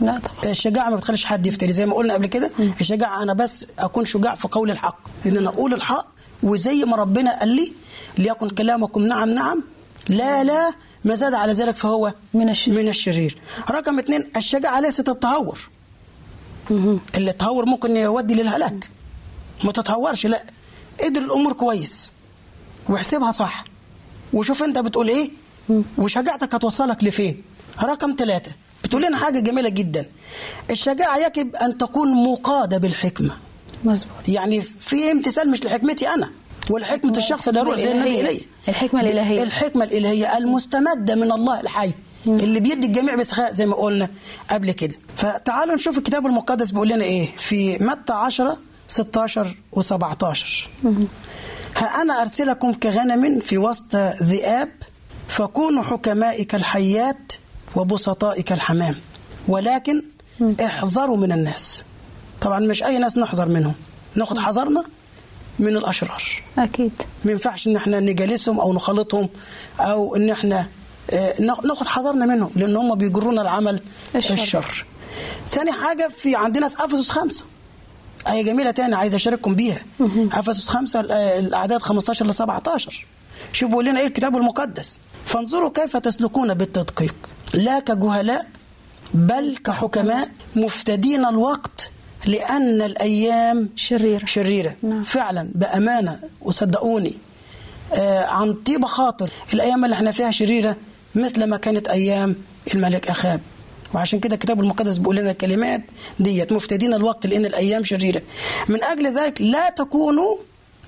لا 0.00 0.18
طبعا. 0.18 0.50
الشجاعة 0.52 0.90
ما 0.90 0.96
بتخليش 0.96 1.24
حد 1.24 1.46
يفتري. 1.46 1.72
زي 1.72 1.86
ما 1.86 1.94
قلنا 1.94 2.14
قبل 2.14 2.26
كده 2.26 2.50
الشجاعة 2.80 3.22
أنا 3.22 3.32
بس 3.32 3.66
أكون 3.78 4.04
شجاع 4.04 4.34
في 4.34 4.48
قول 4.48 4.70
الحق 4.70 4.98
إن 5.26 5.36
أنا 5.36 5.48
أقول 5.48 5.74
الحق 5.74 6.06
وزي 6.42 6.84
ما 6.84 6.96
ربنا 6.96 7.38
قال 7.38 7.48
لي 7.48 7.72
ليكن 8.18 8.48
كلامكم 8.48 9.02
نعم 9.02 9.28
نعم 9.30 9.62
لا 10.08 10.44
لا 10.44 10.72
ما 11.04 11.14
زاد 11.14 11.34
على 11.34 11.52
ذلك 11.52 11.76
فهو 11.76 12.14
من 12.34 12.48
الشرير. 12.48 12.82
من 12.82 12.88
الشرير. 12.88 13.38
رقم 13.70 13.98
اثنين 13.98 14.30
الشجاعة 14.36 14.80
ليست 14.80 15.08
التهور. 15.08 15.58
اللي 16.70 17.30
التهور 17.30 17.66
ممكن 17.66 17.96
يودي 17.96 18.34
للهلاك. 18.34 18.90
ما 19.64 19.72
تتهورش 19.72 20.26
لا. 20.26 20.44
ادر 21.00 21.20
الأمور 21.20 21.52
كويس 21.52 22.12
واحسبها 22.88 23.30
صح. 23.30 23.64
وشوف 24.32 24.62
أنت 24.62 24.78
بتقول 24.78 25.08
إيه؟ 25.08 25.30
وشجاعتك 25.98 26.54
هتوصلك 26.54 27.04
لفين؟ 27.04 27.42
رقم 27.82 28.14
ثلاثة 28.18 28.52
بتقول 28.86 29.02
لنا 29.02 29.16
حاجة 29.16 29.38
جميلة 29.38 29.68
جدا. 29.68 30.06
الشجاعة 30.70 31.18
يجب 31.18 31.56
أن 31.56 31.78
تكون 31.78 32.24
مقادة 32.24 32.78
بالحكمة. 32.78 33.36
مظبوط. 33.84 34.28
يعني 34.28 34.62
في 34.62 35.12
امتثال 35.12 35.50
مش 35.50 35.64
لحكمتي 35.64 36.08
أنا 36.08 36.30
ولا 36.70 36.86
حكمة 36.86 37.16
الشخص 37.18 37.48
اللي 37.48 37.60
يروح 37.60 37.76
زي 37.76 37.92
النبي. 37.92 38.20
إليه 38.20 38.40
الحكمة 38.68 39.00
الإلهية. 39.00 39.42
الحكمة 39.42 39.84
الإلهية 39.84 40.36
المستمدة 40.38 41.14
من 41.14 41.32
الله 41.32 41.60
الحي 41.60 41.92
اللي 42.26 42.60
بيدي 42.60 42.86
الجميع 42.86 43.14
بسخاء 43.14 43.52
زي 43.52 43.66
ما 43.66 43.74
قلنا 43.76 44.08
قبل 44.50 44.72
كده. 44.72 44.94
فتعالوا 45.16 45.74
نشوف 45.74 45.98
الكتاب 45.98 46.26
المقدس 46.26 46.70
بيقول 46.70 46.88
لنا 46.88 47.04
إيه؟ 47.04 47.28
في 47.38 47.78
متى 47.84 48.12
10 48.12 48.58
16 48.88 49.56
و17 49.76 49.86
ها 51.76 52.02
أنا 52.02 52.22
أرسلكم 52.22 52.72
كغنم 52.72 53.40
في 53.40 53.58
وسط 53.58 53.96
ذئاب 54.22 54.68
فكونوا 55.28 55.82
حكماء 55.82 56.42
كالحيات 56.42 57.32
وبسطاء 57.76 58.40
كالحمام 58.40 58.96
ولكن 59.48 60.02
احذروا 60.64 61.16
من 61.16 61.32
الناس. 61.32 61.82
طبعا 62.40 62.58
مش 62.58 62.82
أي 62.82 62.98
ناس 62.98 63.18
نحذر 63.18 63.48
منهم. 63.48 63.74
ناخد 64.14 64.38
حذرنا 64.38 64.84
من 65.58 65.76
الأشرار. 65.76 66.22
أكيد. 66.58 66.92
ما 67.24 67.32
ينفعش 67.32 67.66
إن 67.66 67.76
إحنا 67.76 68.00
نجالسهم 68.00 68.60
أو 68.60 68.72
نخالطهم 68.72 69.28
أو 69.80 70.16
إن 70.16 70.30
إحنا 70.30 70.68
آه، 71.10 71.40
ناخد 71.40 71.86
حذرنا 71.86 72.26
منهم 72.26 72.50
لأن 72.56 72.76
هم 72.76 72.94
بيجرونا 72.94 73.42
العمل 73.42 73.80
الشر. 74.16 74.34
الشر. 74.34 74.84
ثاني 75.48 75.72
حاجة 75.72 76.10
في 76.16 76.36
عندنا 76.36 76.68
في 76.68 76.84
أفسس 76.84 77.10
خمسة. 77.10 77.44
آية 78.28 78.42
جميلة 78.42 78.70
تاني 78.70 78.94
عايز 78.94 79.14
أشارككم 79.14 79.54
بيها. 79.54 79.82
أفسس 80.32 80.68
خمسة 80.68 81.00
الأعداد 81.38 81.82
15 81.82 82.26
ل 82.26 82.34
17 82.34 83.06
شوفوا 83.52 83.68
بيقول 83.68 83.84
لنا 83.84 84.00
إيه 84.00 84.06
الكتاب 84.06 84.36
المقدس. 84.36 84.98
فانظروا 85.26 85.70
كيف 85.70 85.96
تسلكون 85.96 86.54
بالتدقيق. 86.54 87.14
لا 87.56 87.78
كجهلاء 87.80 88.46
بل 89.14 89.56
كحكماء 89.64 90.28
مفتدين 90.56 91.24
الوقت 91.24 91.90
لأن 92.26 92.82
الأيام 92.82 93.68
شريرة. 93.76 94.26
شريرة 94.26 94.76
نعم. 94.82 95.02
فعلا 95.02 95.48
بأمانة 95.54 96.20
وصدقوني 96.42 97.14
آه 97.94 98.24
عن 98.24 98.54
طيب 98.54 98.84
خاطر 98.86 99.30
الأيام 99.54 99.84
اللي 99.84 99.94
إحنا 99.96 100.10
فيها 100.12 100.30
شريرة 100.30 100.76
مثل 101.14 101.44
ما 101.44 101.56
كانت 101.56 101.88
أيام 101.88 102.36
الملك 102.74 103.10
أخاب 103.10 103.40
وعشان 103.94 104.20
كده 104.20 104.34
الكتاب 104.34 104.60
المقدس 104.60 104.98
بيقول 104.98 105.16
لنا 105.16 105.30
الكلمات 105.30 105.82
ديت 106.20 106.52
مفتدين 106.52 106.94
الوقت 106.94 107.26
لأن 107.26 107.44
الأيام 107.46 107.84
شريرة 107.84 108.22
من 108.68 108.84
أجل 108.84 109.18
ذلك 109.18 109.42
لا 109.42 109.70
تكونوا 109.70 110.36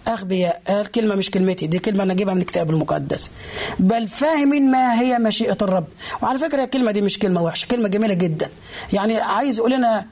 أغبياء 0.08 0.62
الكلمة 0.80 1.14
مش 1.14 1.30
كلمتي 1.30 1.66
دي 1.66 1.78
كلمة 1.78 2.02
أنا 2.02 2.12
أجيبها 2.12 2.34
من 2.34 2.40
الكتاب 2.40 2.70
المقدس. 2.70 3.30
بل 3.78 4.08
فاهمين 4.08 4.70
ما 4.70 5.00
هي 5.00 5.18
مشيئة 5.18 5.56
الرب. 5.62 5.84
وعلى 6.22 6.38
فكرة 6.38 6.64
الكلمة 6.64 6.90
دي 6.90 7.02
مش 7.02 7.18
كلمة 7.18 7.42
وحشة 7.42 7.66
كلمة 7.66 7.88
جميلة 7.88 8.14
جدا. 8.14 8.50
يعني 8.92 9.16
عايز 9.20 9.58
يقول 9.58 9.70
لنا 9.72 10.06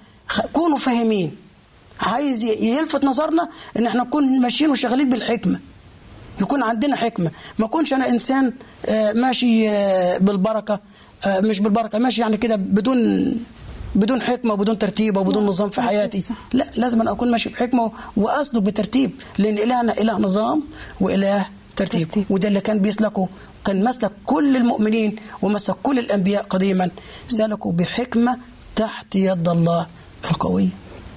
كونوا 0.53 0.79
فاهمين. 0.79 1.37
عايز 2.01 2.45
يلفت 2.45 3.05
نظرنا 3.05 3.49
إن 3.79 3.87
إحنا 3.87 4.03
نكون 4.03 4.41
ماشيين 4.41 4.71
وشغالين 4.71 5.09
بالحكمة. 5.11 5.61
يكون 6.41 6.63
عندنا 6.63 6.97
حكمة. 6.97 7.31
ما 7.59 7.67
أكونش 7.67 7.93
أنا 7.93 8.09
إنسان 8.09 8.53
آه، 8.87 9.13
ماشي 9.13 9.69
آه، 9.71 10.19
بالبركة 10.19 10.81
آه، 11.27 11.41
مش 11.41 11.61
بالبركة 11.61 11.99
ماشي 11.99 12.21
يعني 12.21 12.37
كده 12.37 12.57
بدون 12.57 13.33
بدون 13.95 14.23
حكمة 14.23 14.53
وبدون 14.53 14.79
ترتيب 14.79 15.17
وبدون 15.17 15.47
نظام 15.47 15.71
في 15.71 15.83
حياتي. 15.83 16.21
صح. 16.21 16.35
لا 16.53 16.65
لازم 16.79 17.01
أنا 17.01 17.11
أكون 17.11 17.31
ماشي 17.31 17.49
بحكمة 17.49 17.93
واسلك 18.17 18.63
بترتيب 18.63 19.11
لأن 19.39 19.59
إلهنا 19.59 19.93
إله 19.93 20.19
نظام 20.19 20.63
وإله 21.01 21.47
ترتيب, 21.77 22.09
ترتيب. 22.09 22.25
وده 22.31 22.49
اللي 22.49 22.61
كان 22.61 22.79
بيسلكه 22.79 23.29
كان 23.65 23.85
مسلك 23.85 24.13
كل 24.27 24.57
المؤمنين 24.57 25.17
ومسلك 25.43 25.77
كل 25.83 25.99
الأنبياء 25.99 26.43
قديما. 26.43 26.91
سلكوا 27.27 27.73
بحكمة 27.73 28.39
تحت 28.77 29.17
يد 29.17 29.49
الله 29.49 29.87
القويه 30.31 30.69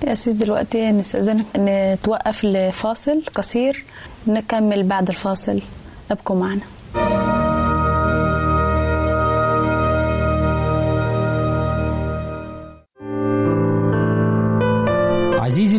يا 0.07 0.13
أسيس 0.13 0.33
دلوقتي 0.33 0.91
نستأذنك 0.91 1.45
نتوقف 1.57 2.45
لفاصل 2.45 3.23
قصير. 3.35 3.85
نكمل 4.27 4.83
بعد 4.83 5.09
الفاصل. 5.09 5.61
ابقوا 6.11 6.35
معنا. 6.35 6.61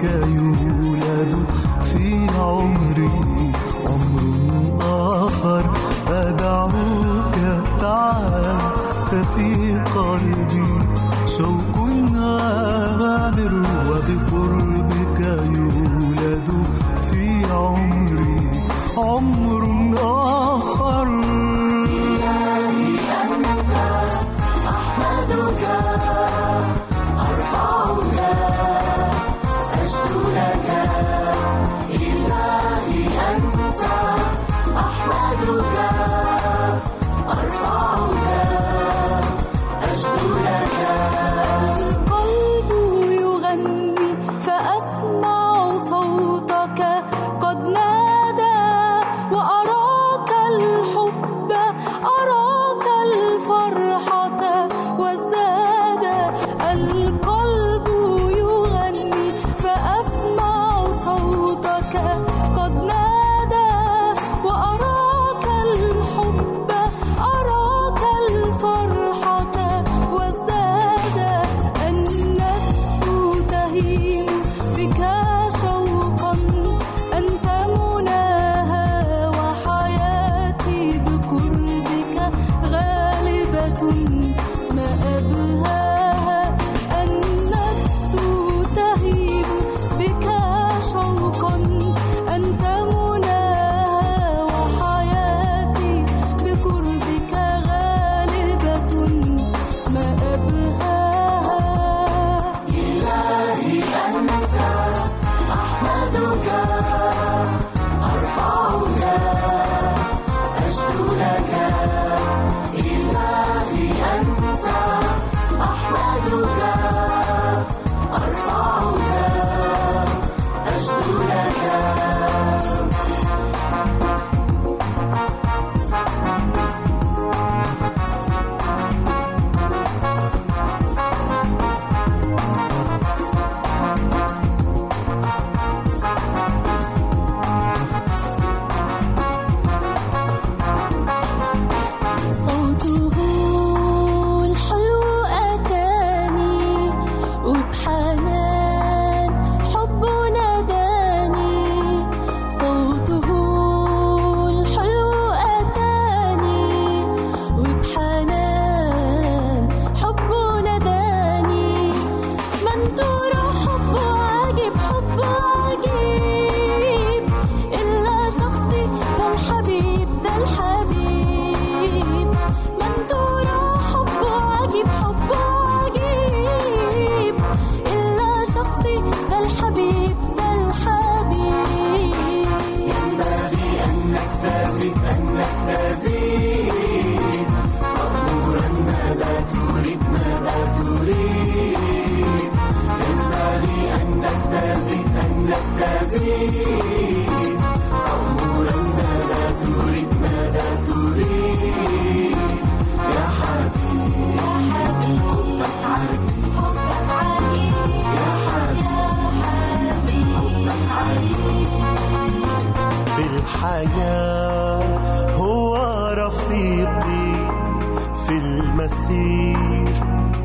وبقربك 0.00 0.26
يولد 0.36 1.46
في 1.84 2.26
عمري 2.38 3.10
عمر 3.86 4.80
آخر. 4.80 5.64
أدعوك 6.08 7.36
تعالى 7.80 8.58
ففي 9.10 9.59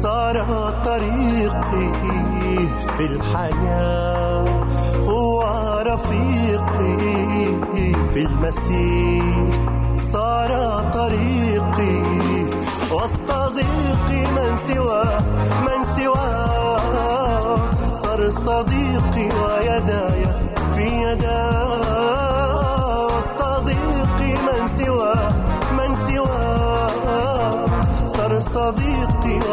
صار 0.01 0.35
طريقي 0.85 1.87
في 2.97 3.05
الحياة 3.05 4.65
هو 5.03 5.43
رفيقي 5.87 6.97
في 8.13 8.21
المسير. 8.25 9.75
صار 9.97 10.51
طريقي 10.93 12.03
وسط 12.91 13.29
ضيقي 13.31 14.21
من 14.35 14.55
سواه 14.55 15.19
من 15.65 15.83
سواه 15.83 17.57
صار 17.93 18.29
صديقي 18.29 19.27
ويداي 19.41 20.25
في 20.75 20.87
يداه 21.03 22.27
وسط 23.07 23.41
ضيقي 23.65 24.33
من 24.47 24.67
سواه 24.77 25.33
من 25.77 25.95
سواه 25.95 27.65
صار 28.05 28.39
صديقي 28.39 28.74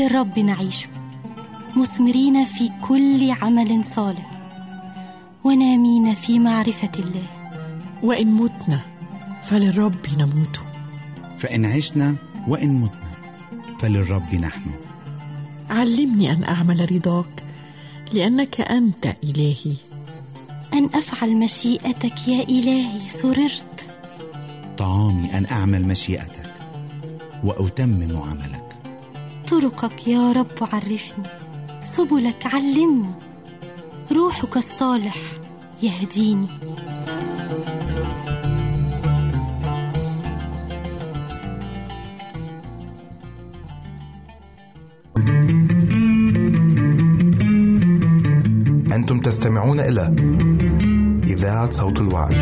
فللرب 0.00 0.38
نعيش. 0.38 0.86
مثمرين 1.76 2.44
في 2.44 2.70
كل 2.88 3.30
عمل 3.30 3.84
صالح. 3.84 4.30
ونامين 5.44 6.14
في 6.14 6.38
معرفة 6.38 6.90
الله. 6.98 7.26
وإن 8.02 8.26
متنا 8.26 8.80
فللرب 9.42 9.94
نموت. 10.18 10.60
فإن 11.38 11.64
عشنا 11.64 12.14
وإن 12.48 12.70
متنا 12.70 13.10
فللرب 13.80 14.34
نحن. 14.34 14.70
علمني 15.70 16.32
أن 16.32 16.44
أعمل 16.44 16.92
رضاك 16.92 17.44
لأنك 18.12 18.60
أنت 18.60 19.06
إلهي. 19.24 19.74
أن 20.74 20.84
أفعل 20.94 21.36
مشيئتك 21.36 22.28
يا 22.28 22.42
إلهي 22.42 23.08
سررت. 23.08 23.96
طعامي 24.78 25.38
أن 25.38 25.46
أعمل 25.46 25.88
مشيئتك 25.88 26.52
وأتمم 27.44 28.16
عملك. 28.16 28.79
طرقك 29.50 30.08
يا 30.08 30.32
رب 30.32 30.68
عرفني 30.72 31.24
سبلك 31.82 32.46
علمني 32.46 33.10
روحك 34.12 34.56
الصالح 34.56 35.16
يهديني. 35.82 36.48
أنتم 48.92 49.20
تستمعون 49.20 49.80
إلى 49.80 50.14
إذاعة 51.26 51.70
صوت 51.70 52.00
الوعي 52.00 52.36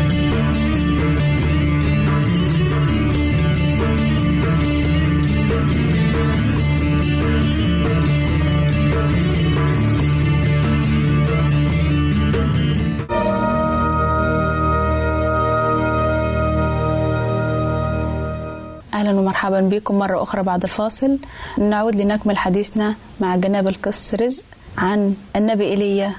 أهلا 19.39 19.57
ومرحبا 19.57 19.77
بكم 19.77 19.95
مرة 19.99 20.23
أخرى 20.23 20.43
بعد 20.43 20.63
الفاصل. 20.63 21.17
نعود 21.57 21.95
لنكمل 21.95 22.37
حديثنا 22.37 22.95
مع 23.19 23.35
جناب 23.35 23.67
القس 23.67 24.13
رزق 24.15 24.43
عن 24.77 25.15
النبي 25.35 25.63
إيليا 25.65 26.11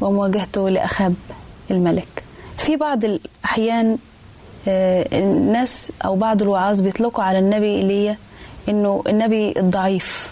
ومواجهته 0.00 0.68
لأخاب 0.68 1.14
الملك. 1.70 2.22
في 2.58 2.76
بعض 2.76 3.04
الأحيان 3.04 3.98
آه، 4.68 5.08
الناس 5.12 5.92
أو 6.04 6.16
بعض 6.16 6.42
الوعاظ 6.42 6.80
بيطلقوا 6.80 7.24
على 7.24 7.38
النبي 7.38 7.76
إيليا 7.76 8.16
إنه 8.68 9.02
النبي 9.06 9.54
الضعيف 9.60 10.30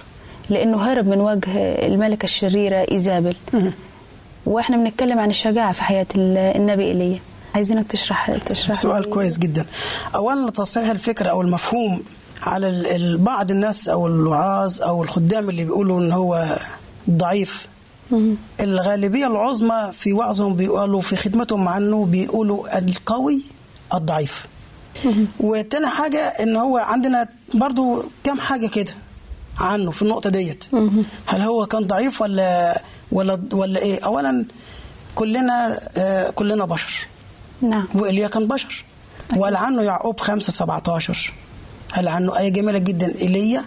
لأنه 0.51 0.77
هرب 0.93 1.07
من 1.07 1.21
وجه 1.21 1.51
الملكة 1.87 2.25
الشريرة 2.25 2.87
إيزابل. 2.93 3.37
وإحنا 4.47 4.77
بنتكلم 4.77 5.19
عن 5.19 5.31
الشجاعة 5.31 5.73
في 5.73 5.83
حياة 5.83 6.07
ال- 6.17 6.37
النبي 6.57 6.85
إيليا 6.85 7.19
عايزينك 7.55 7.87
تشرح 7.93 8.37
تشرح 8.37 8.77
سؤال 8.77 9.11
كويس 9.11 9.39
جدا. 9.39 9.67
اولا 10.15 10.51
تصحيح 10.51 10.91
الفكرة 10.91 11.31
أو 11.31 11.43
المفهوم 11.43 12.03
على 12.45 13.19
بعض 13.19 13.51
الناس 13.51 13.89
أو 13.89 14.07
الوعاظ 14.07 14.83
أو 14.83 15.03
الخدام 15.03 15.51
اللي 15.51 15.65
بيقولوا 15.65 16.01
إن 16.01 16.13
هو 16.13 16.57
ضعيف. 17.11 17.67
الغالبية 18.61 19.27
العظمى 19.27 19.93
في 19.93 20.13
وعظهم 20.13 20.55
بيقولوا 20.55 21.01
في 21.01 21.17
خدمتهم 21.17 21.69
عنه 21.69 22.07
بيقولوا 22.07 22.79
القوي 22.79 23.43
الضعيف. 23.95 24.47
وتاني 25.41 25.89
حاجة 25.89 26.19
إن 26.19 26.57
هو 26.57 26.77
عندنا 26.79 27.29
برضو 27.55 28.05
كام 28.25 28.41
حاجة 28.41 28.67
كده 28.67 28.93
عنه 29.59 29.91
في 29.91 30.03
النقطة 30.03 30.31
ديت. 30.31 30.65
هل 31.27 31.41
هو 31.41 31.67
كان 31.67 31.87
ضعيف 31.87 32.23
ولا 32.23 32.83
ولا 33.13 33.41
ولا 33.53 33.79
إيه؟ 33.79 34.05
اولا 34.05 34.45
كلنا 35.15 35.79
آه 35.99 36.31
كلنا 36.31 36.65
بشر. 36.65 37.07
نعم. 37.63 37.87
وإيليا 37.95 38.29
كان 38.29 38.49
بشر. 38.49 38.85
وقال 39.37 39.57
عنه 39.57 39.83
يعقوب 39.83 40.21
5 40.21 40.53
17 40.53 41.33
قال 41.97 42.09
عنه 42.09 42.39
آية 42.39 42.49
جميلة 42.49 42.79
جدا؟ 42.79 43.15
إيليا 43.21 43.65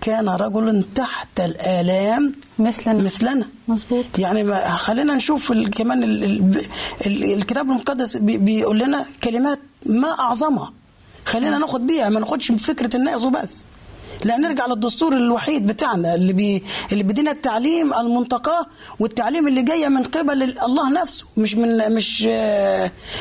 كان 0.00 0.28
رجل 0.28 0.84
تحت 0.94 1.40
الآلام 1.40 2.32
مثلنا 2.58 3.02
مثلنا 3.02 3.46
مظبوط. 3.68 4.04
يعني 4.18 4.44
ما 4.44 4.76
خلينا 4.76 5.14
نشوف 5.14 5.52
كمان 5.52 6.02
ال 6.02 6.24
ال 6.24 6.62
ال 7.06 7.32
الكتاب 7.32 7.70
المقدس 7.70 8.16
بي 8.16 8.38
بيقول 8.38 8.78
لنا 8.78 9.06
كلمات 9.24 9.58
ما 9.86 10.08
أعظمها. 10.20 10.72
خلينا 11.24 11.58
ناخد 11.58 11.86
بيها 11.86 12.08
ما 12.08 12.20
ناخدش 12.20 12.52
بفكرة 12.52 12.96
الناس 12.96 13.22
وبس. 13.24 13.64
لا 14.24 14.36
نرجع 14.36 14.66
للدستور 14.66 15.16
الوحيد 15.16 15.66
بتاعنا 15.66 16.14
اللي 16.14 16.32
بي 16.32 16.62
اللي 16.92 17.02
بيدينا 17.02 17.30
التعليم 17.30 17.94
المنتقاه 17.94 18.66
والتعليم 18.98 19.48
اللي 19.48 19.62
جاية 19.62 19.88
من 19.88 20.02
قبل 20.02 20.42
ال- 20.42 20.60
الله 20.64 20.90
نفسه 21.02 21.24
مش 21.36 21.54
من 21.54 21.92
مش 21.94 22.22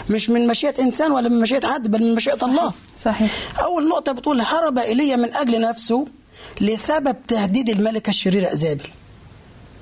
مش 0.09 0.29
من 0.29 0.47
مشيئة 0.47 0.81
إنسان 0.81 1.11
ولا 1.11 1.29
من 1.29 1.39
مشيئة 1.39 1.67
حد 1.67 1.91
بل 1.91 2.03
من 2.03 2.15
مشيئة 2.15 2.45
الله. 2.45 2.73
صحيح. 2.97 3.31
أول 3.63 3.87
نقطة 3.89 4.11
بتقول 4.11 4.41
هرب 4.41 4.77
ايليا 4.77 5.15
من 5.15 5.33
أجل 5.35 5.61
نفسه 5.61 6.05
لسبب 6.61 7.15
تهديد 7.27 7.69
الملكة 7.69 8.09
الشريرة 8.09 8.49
ايزابل 8.51 8.87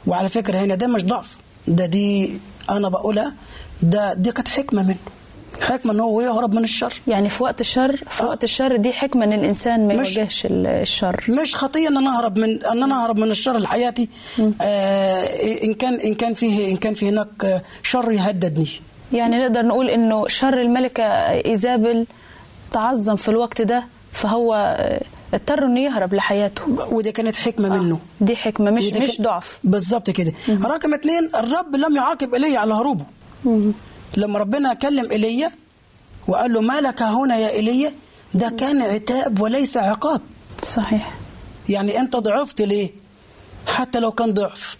وعلى 0.08 0.30
فكرة 0.30 0.58
هنا 0.58 0.76
ده 0.76 0.88
مش 0.88 1.04
ضعف 1.04 1.38
ده 1.67 1.86
دي 1.86 2.39
أنا 2.69 2.89
بقولها 2.89 3.34
ده 3.82 4.13
دي 4.13 4.32
كانت 4.32 4.47
حكمة 4.47 4.84
منه. 4.84 4.97
حكمة 5.63 5.93
إن 5.93 5.99
هو 5.99 6.21
يهرب 6.21 6.54
من 6.54 6.63
الشر. 6.63 6.93
يعني 7.08 7.30
في 7.30 7.43
وقت 7.43 7.62
الشر 7.62 7.99
في 8.10 8.23
وقت 8.23 8.43
الشر 8.43 8.76
دي 8.76 8.93
حكمة 8.93 9.26
إن 9.26 9.34
الإنسان 9.34 9.88
ما 9.88 9.93
يواجهش 9.93 10.45
ال- 10.45 10.67
الشر. 10.67 11.23
مش 11.30 11.56
خطية 11.56 11.88
إن 11.88 11.97
أنا 11.97 12.17
أهرب 12.17 12.38
من 12.38 12.65
إن 12.65 12.84
أنا 12.84 13.04
أهرب 13.04 13.17
من 13.19 13.32
الشر 13.32 13.58
لحياتي 13.58 14.10
آه 14.62 15.23
إن 15.63 15.73
كان 15.73 15.93
إن 15.93 16.13
كان 16.15 16.34
فيه 16.34 16.71
إن 16.71 16.78
كان 16.78 16.93
في 16.93 17.10
هناك 17.10 17.45
آه، 17.45 17.62
شر 17.84 18.12
يهددني. 18.12 18.67
يعني 19.13 19.38
نقدر 19.38 19.62
نقول 19.62 19.89
إنه 19.89 20.28
شر 20.28 20.62
الملكة 20.62 21.04
إيزابل 21.45 22.06
تعظم 22.71 23.15
في 23.15 23.30
الوقت 23.30 23.62
ده 23.62 23.84
فهو 24.12 24.54
آه، 24.80 25.02
اضطر 25.34 25.65
إنه 25.65 25.80
يهرب 25.80 26.13
لحياته. 26.13 26.62
ودي 26.91 27.12
كانت 27.12 27.36
حكمة 27.36 27.80
منه. 27.80 27.99
دي 28.21 28.36
حكمة 28.36 28.71
مش 28.71 28.86
مش 28.86 29.21
ضعف. 29.21 29.60
بالظبط 29.63 30.10
كده. 30.10 30.34
رقم 30.49 30.93
اتنين 30.93 31.30
الرب 31.36 31.76
لم 31.76 31.95
يعاقب 31.95 32.34
ايليا 32.34 32.60
على 32.60 32.73
هروبه. 32.73 33.06
لما 34.17 34.39
ربنا 34.39 34.73
كلم 34.73 35.12
ايليا 35.12 35.52
وقال 36.28 36.54
له 36.54 36.62
ما 36.62 36.82
لك 36.82 37.02
هنا 37.02 37.38
يا 37.38 37.49
ايليا 37.49 37.93
ده 38.34 38.49
كان 38.49 38.82
عتاب 38.82 39.41
وليس 39.41 39.78
عقاب. 39.78 40.21
صحيح. 40.63 41.13
يعني 41.69 41.99
أنت 41.99 42.15
ضعفت 42.15 42.62
ليه؟ 42.62 42.91
حتى 43.67 43.99
لو 43.99 44.12
كان 44.12 44.34
ضعف. 44.34 44.78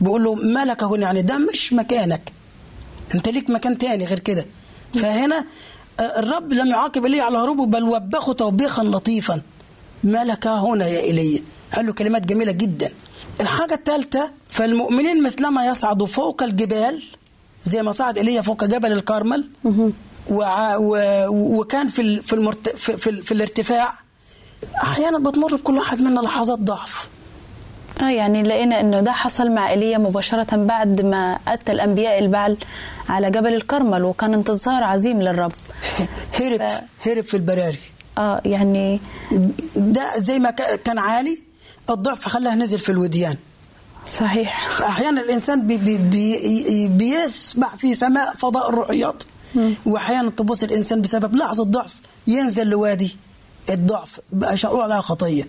بيقول 0.00 0.24
له 0.24 0.34
ما 0.34 0.64
لك 0.64 0.82
هنا؟ 0.82 1.02
يعني 1.02 1.22
ده 1.22 1.38
مش 1.38 1.72
مكانك. 1.72 2.32
أنت 3.14 3.28
ليك 3.28 3.50
مكان 3.50 3.78
تاني 3.78 4.04
غير 4.04 4.18
كده. 4.18 4.46
فهنا 4.94 5.44
الرب 6.00 6.52
لم 6.52 6.66
يعاقب 6.66 7.04
ايليا 7.04 7.22
على 7.22 7.38
هروبه 7.38 7.66
بل 7.66 7.82
وبخه 7.82 8.32
توبيخا 8.32 8.82
لطيفا. 8.82 9.42
ما 10.04 10.24
لك 10.24 10.46
هنا 10.46 10.86
يا 10.86 11.00
ايليا 11.00 11.40
قال 11.74 11.86
له 11.86 11.92
كلمات 11.92 12.26
جميلة 12.26 12.52
جدا. 12.52 12.92
الحاجة 13.40 13.74
الثالثه 13.74 14.32
فالمؤمنين 14.48 15.22
مثلما 15.22 15.66
يصعدوا 15.66 16.06
فوق 16.06 16.42
الجبال 16.42 17.02
زي 17.64 17.82
ما 17.82 17.92
صعد 17.92 18.18
ايليا 18.18 18.42
فوق 18.42 18.64
جبل 18.64 18.92
الكرمل 18.92 19.48
وع- 20.30 20.76
و- 20.76 21.28
وكان 21.60 21.88
في 21.88 22.02
ال- 22.02 22.22
في, 22.24 22.32
المرت... 22.32 22.68
في, 22.68 22.96
في, 22.96 23.22
في 23.22 23.32
الارتفاع. 23.32 23.92
أحيانا 24.82 25.18
بتمر 25.18 25.54
بكل 25.56 25.76
واحد 25.78 26.00
منا 26.00 26.20
لحظات 26.20 26.58
ضعف. 26.58 27.08
آه 28.02 28.10
يعني 28.10 28.42
لقينا 28.42 28.80
إنه 28.80 29.00
ده 29.00 29.12
حصل 29.12 29.50
مع 29.50 29.70
ايليا 29.70 29.98
مباشرة 29.98 30.56
بعد 30.56 31.00
ما 31.00 31.38
أفنى 31.48 31.72
أنبياء 31.72 32.18
البعل 32.18 32.56
على 33.08 33.30
جبل 33.30 33.54
الكرمل 33.54 34.04
وكان 34.04 34.34
انتصار 34.34 34.84
عظيم 34.84 35.22
للرب. 35.22 35.52
هرب 36.40 36.68
ف- 36.68 37.08
هرب 37.08 37.24
في 37.24 37.34
البراري. 37.36 37.78
آه 38.18 38.40
يعني 38.44 39.00
ده 39.76 40.18
زي 40.18 40.38
ما 40.38 40.50
كا- 40.50 40.76
كان 40.76 40.98
عالي 40.98 41.42
الضعف 41.90 42.28
خلاه 42.28 42.54
نزل 42.54 42.78
في 42.78 42.92
الوديان. 42.92 43.36
صحيح. 44.06 44.70
فاحيانا 44.78 45.20
الإنسان 45.20 45.66
بي 45.66 45.76
بي 45.76 45.96
بي 45.96 46.88
بيسبح 46.88 47.76
في 47.76 47.94
سماء 47.94 48.34
فضاء 48.36 48.68
الروحيات 48.70 49.22
وأحيانا 49.86 50.30
تبص 50.30 50.62
الإنسان 50.62 51.00
بسبب 51.02 51.34
لحظة 51.36 51.64
ضعف 51.64 51.94
ينزل 52.26 52.66
لوادي 52.66 53.16
الضعف 53.70 54.20
بقى 54.32 54.56
لها 54.64 55.00
خطية 55.00 55.48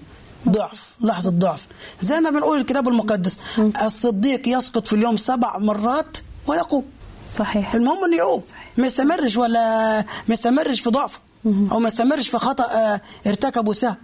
ضعف 0.49 0.89
لحظة 1.01 1.31
ضعف. 1.31 1.67
زي 2.01 2.19
ما 2.19 2.29
بنقول 2.29 2.57
الكتاب 2.59 2.87
المقدس 2.87 3.37
الصديق 3.83 4.47
يسقط 4.57 4.87
في 4.87 4.93
اليوم 4.93 5.17
سبع 5.17 5.57
مرات 5.57 6.17
ويقوم. 6.47 6.85
صحيح. 7.27 7.73
المهم 7.75 8.03
إنه 8.05 8.17
يقوم 8.17 8.41
ما 8.77 8.87
يستمرش 8.87 9.37
ولا 9.37 9.97
ما 10.27 10.33
يستمرش 10.33 10.79
في 10.81 10.89
ضعفه 10.89 11.19
أو 11.45 11.79
ما 11.79 11.87
يستمرش 11.87 12.29
في 12.29 12.37
خطأ 12.37 12.63
آه، 12.63 13.01
ارتكبه 13.27 13.73
سهل. 13.73 13.95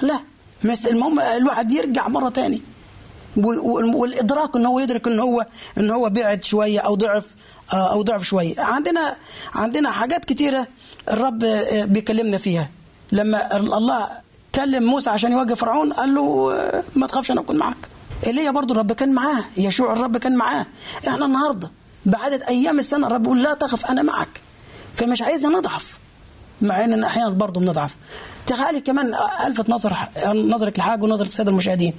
لا 0.00 0.20
المهم 0.90 1.20
الواحد 1.20 1.72
يرجع 1.72 2.08
مرة 2.08 2.28
تاني. 2.28 2.62
والإدراك 3.36 4.56
ان 4.56 4.66
هو 4.66 4.78
يدرك 4.78 5.06
ان 5.06 5.20
هو 5.20 5.46
ان 5.78 5.90
هو 5.90 6.10
بعد 6.10 6.42
شوية 6.44 6.80
أو 6.80 6.94
ضعف 6.94 7.24
آه، 7.72 7.92
أو 7.92 8.02
ضعف 8.02 8.22
شوية. 8.22 8.60
عندنا 8.60 9.16
عندنا 9.54 9.90
حاجات 9.90 10.24
كتيرة 10.24 10.66
الرب 11.10 11.44
آه، 11.44 11.84
بيكلمنا 11.84 12.38
فيها. 12.38 12.70
لما 13.12 13.56
الله 13.56 14.08
كلم 14.54 14.82
موسى 14.82 15.10
عشان 15.10 15.32
يواجه 15.32 15.54
فرعون 15.54 15.92
قال 15.92 16.14
له 16.14 16.52
آه، 16.54 16.82
ما 16.96 17.06
تخافش 17.06 17.30
أنا 17.30 17.40
أكون 17.40 17.56
معاك. 17.56 17.76
ايليا 18.26 18.50
برضو 18.50 18.74
الرب 18.74 18.92
كان 18.92 19.12
معاه 19.14 19.44
يشوع 19.56 19.92
الرب 19.92 20.16
كان 20.16 20.36
معاه. 20.36 20.66
إحنا 21.08 21.26
النهارده 21.26 21.70
بعدد 22.06 22.42
أيام 22.42 22.78
السنة 22.78 23.06
الرب 23.06 23.24
يقول 23.24 23.42
لا 23.42 23.54
تخف 23.54 23.86
أنا 23.90 24.02
معك. 24.02 24.40
فمش 24.96 25.22
عايزنا 25.22 25.58
نضعف 25.58 25.98
مع 26.62 26.84
اننا 26.84 27.06
أحيانا 27.06 27.28
برضه 27.30 27.60
بنضعف. 27.60 27.90
تخيلي 28.46 28.80
كمان 28.80 29.12
ألفت 29.46 29.68
نظر 29.70 29.96
نظرك 30.34 30.78
لحاجة 30.78 31.02
ونظرة 31.04 31.26
السادة 31.26 31.50
المشاهدين. 31.50 31.94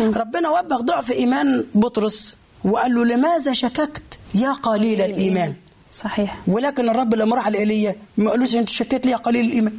ربنا 0.00 0.48
وبخ 0.48 0.80
ضعف 0.80 1.10
إيمان 1.12 1.66
بطرس 1.74 2.36
وقال 2.64 2.94
له 2.94 3.04
لماذا 3.04 3.52
شككت 3.52 4.02
يا 4.34 4.52
قليل 4.52 5.00
الإيمان؟ 5.00 5.54
صحيح. 5.90 6.38
ولكن 6.46 6.88
الرب 6.88 7.14
لما 7.14 7.36
راح 7.36 7.48
لإيليا 7.48 7.96
ما 8.16 8.30
قالوش 8.30 8.54
أنت 8.54 8.68
شكيت 8.68 9.06
لي 9.06 9.12
يا 9.12 9.16
قليل 9.16 9.46
الإيمان. 9.46 9.78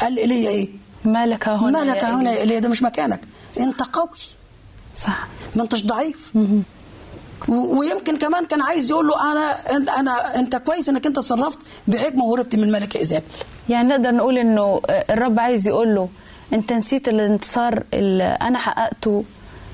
قال 0.00 0.18
إيليا 0.18 0.50
إيه؟ 0.50 0.68
ما 1.04 1.26
لك 1.26 1.48
هنا 1.48 1.84
ما 1.84 1.90
لك 1.90 2.04
هنا 2.04 2.18
إيليا؟ 2.30 2.32
يا 2.32 2.40
إيليا؟ 2.40 2.58
ده 2.58 2.68
مش 2.68 2.82
مكانك. 2.82 3.20
أنت 3.60 3.82
قوي. 3.82 4.08
صح. 4.96 5.26
ما 5.56 5.62
أنتش 5.62 5.84
ضعيف. 5.86 6.30
و- 7.48 7.78
ويمكن 7.78 8.18
كمان 8.18 8.46
كان 8.46 8.62
عايز 8.62 8.90
يقول 8.90 9.06
له 9.06 9.32
أنا 9.32 9.52
أنا 10.00 10.38
أنت 10.38 10.56
كويس 10.56 10.88
إنك 10.88 11.06
أنت 11.06 11.16
تصرفت 11.16 11.58
بحكمة 11.88 12.24
وهربت 12.24 12.56
من 12.56 12.72
ملك 12.72 12.96
ايزابل 12.96 13.24
يعني 13.68 13.88
نقدر 13.88 14.10
نقول 14.10 14.38
إنه 14.38 14.80
الرب 14.90 15.40
عايز 15.40 15.68
يقول 15.68 15.94
له 15.94 16.08
أنت 16.52 16.72
نسيت 16.72 17.08
الانتصار 17.08 17.82
اللي 17.94 18.24
أنا 18.24 18.58
حققته 18.58 19.24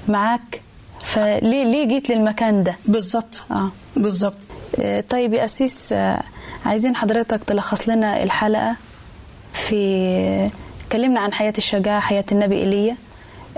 معاك 0.09 0.63
فليه 1.05 1.65
ليه 1.65 1.89
جيت 1.89 2.11
للمكان 2.11 2.63
ده؟ 2.63 2.77
بالظبط. 2.89 3.43
آه. 3.51 3.71
بالظبط. 3.97 4.35
آه، 4.81 5.01
طيب 5.11 5.35
يا 5.35 5.45
أسيس 5.45 5.93
آه، 5.93 6.23
عايزين 6.67 6.97
حضرتك 6.97 7.45
تلخص 7.45 7.89
لنا 7.89 8.23
الحلقة 8.23 8.77
في 9.53 10.51
اتكلمنا 10.87 11.21
عن 11.21 11.33
حياة 11.33 11.53
الشجاعة 11.59 12.01
حياة 12.01 12.25
النبي 12.33 12.57
إيليا. 12.57 12.97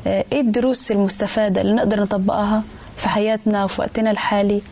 آه، 0.06 0.24
إيه 0.32 0.40
الدروس 0.40 0.90
المستفادة 0.90 1.60
اللي 1.60 1.72
نقدر 1.72 2.00
نطبقها 2.02 2.62
في 2.96 3.08
حياتنا 3.08 3.64
وفي 3.64 3.80
وقتنا 3.80 4.10
الحالي 4.10 4.62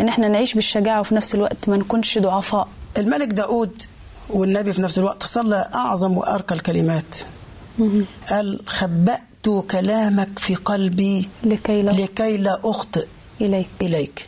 إن 0.00 0.08
إحنا 0.08 0.28
نعيش 0.28 0.54
بالشجاعة 0.54 1.00
وفي 1.00 1.14
نفس 1.14 1.34
الوقت 1.34 1.68
ما 1.68 1.76
نكونش 1.76 2.18
ضعفاء؟ 2.18 2.68
الملك 2.98 3.28
داود 3.28 3.82
والنبي 4.30 4.72
في 4.72 4.82
نفس 4.82 4.98
الوقت 4.98 5.22
صلى 5.22 5.70
أعظم 5.74 6.18
وأرقى 6.18 6.54
الكلمات. 6.54 7.14
قال 8.30 8.60
خبأت 8.66 9.20
كلامك 9.70 10.38
في 10.38 10.54
قلبي 10.54 11.28
لكي 11.44 11.82
لا 11.82 11.90
لكي 11.90 12.36
لا 12.36 12.60
أخطئ 12.64 13.06
إليك. 13.40 13.66
إليك. 13.82 14.26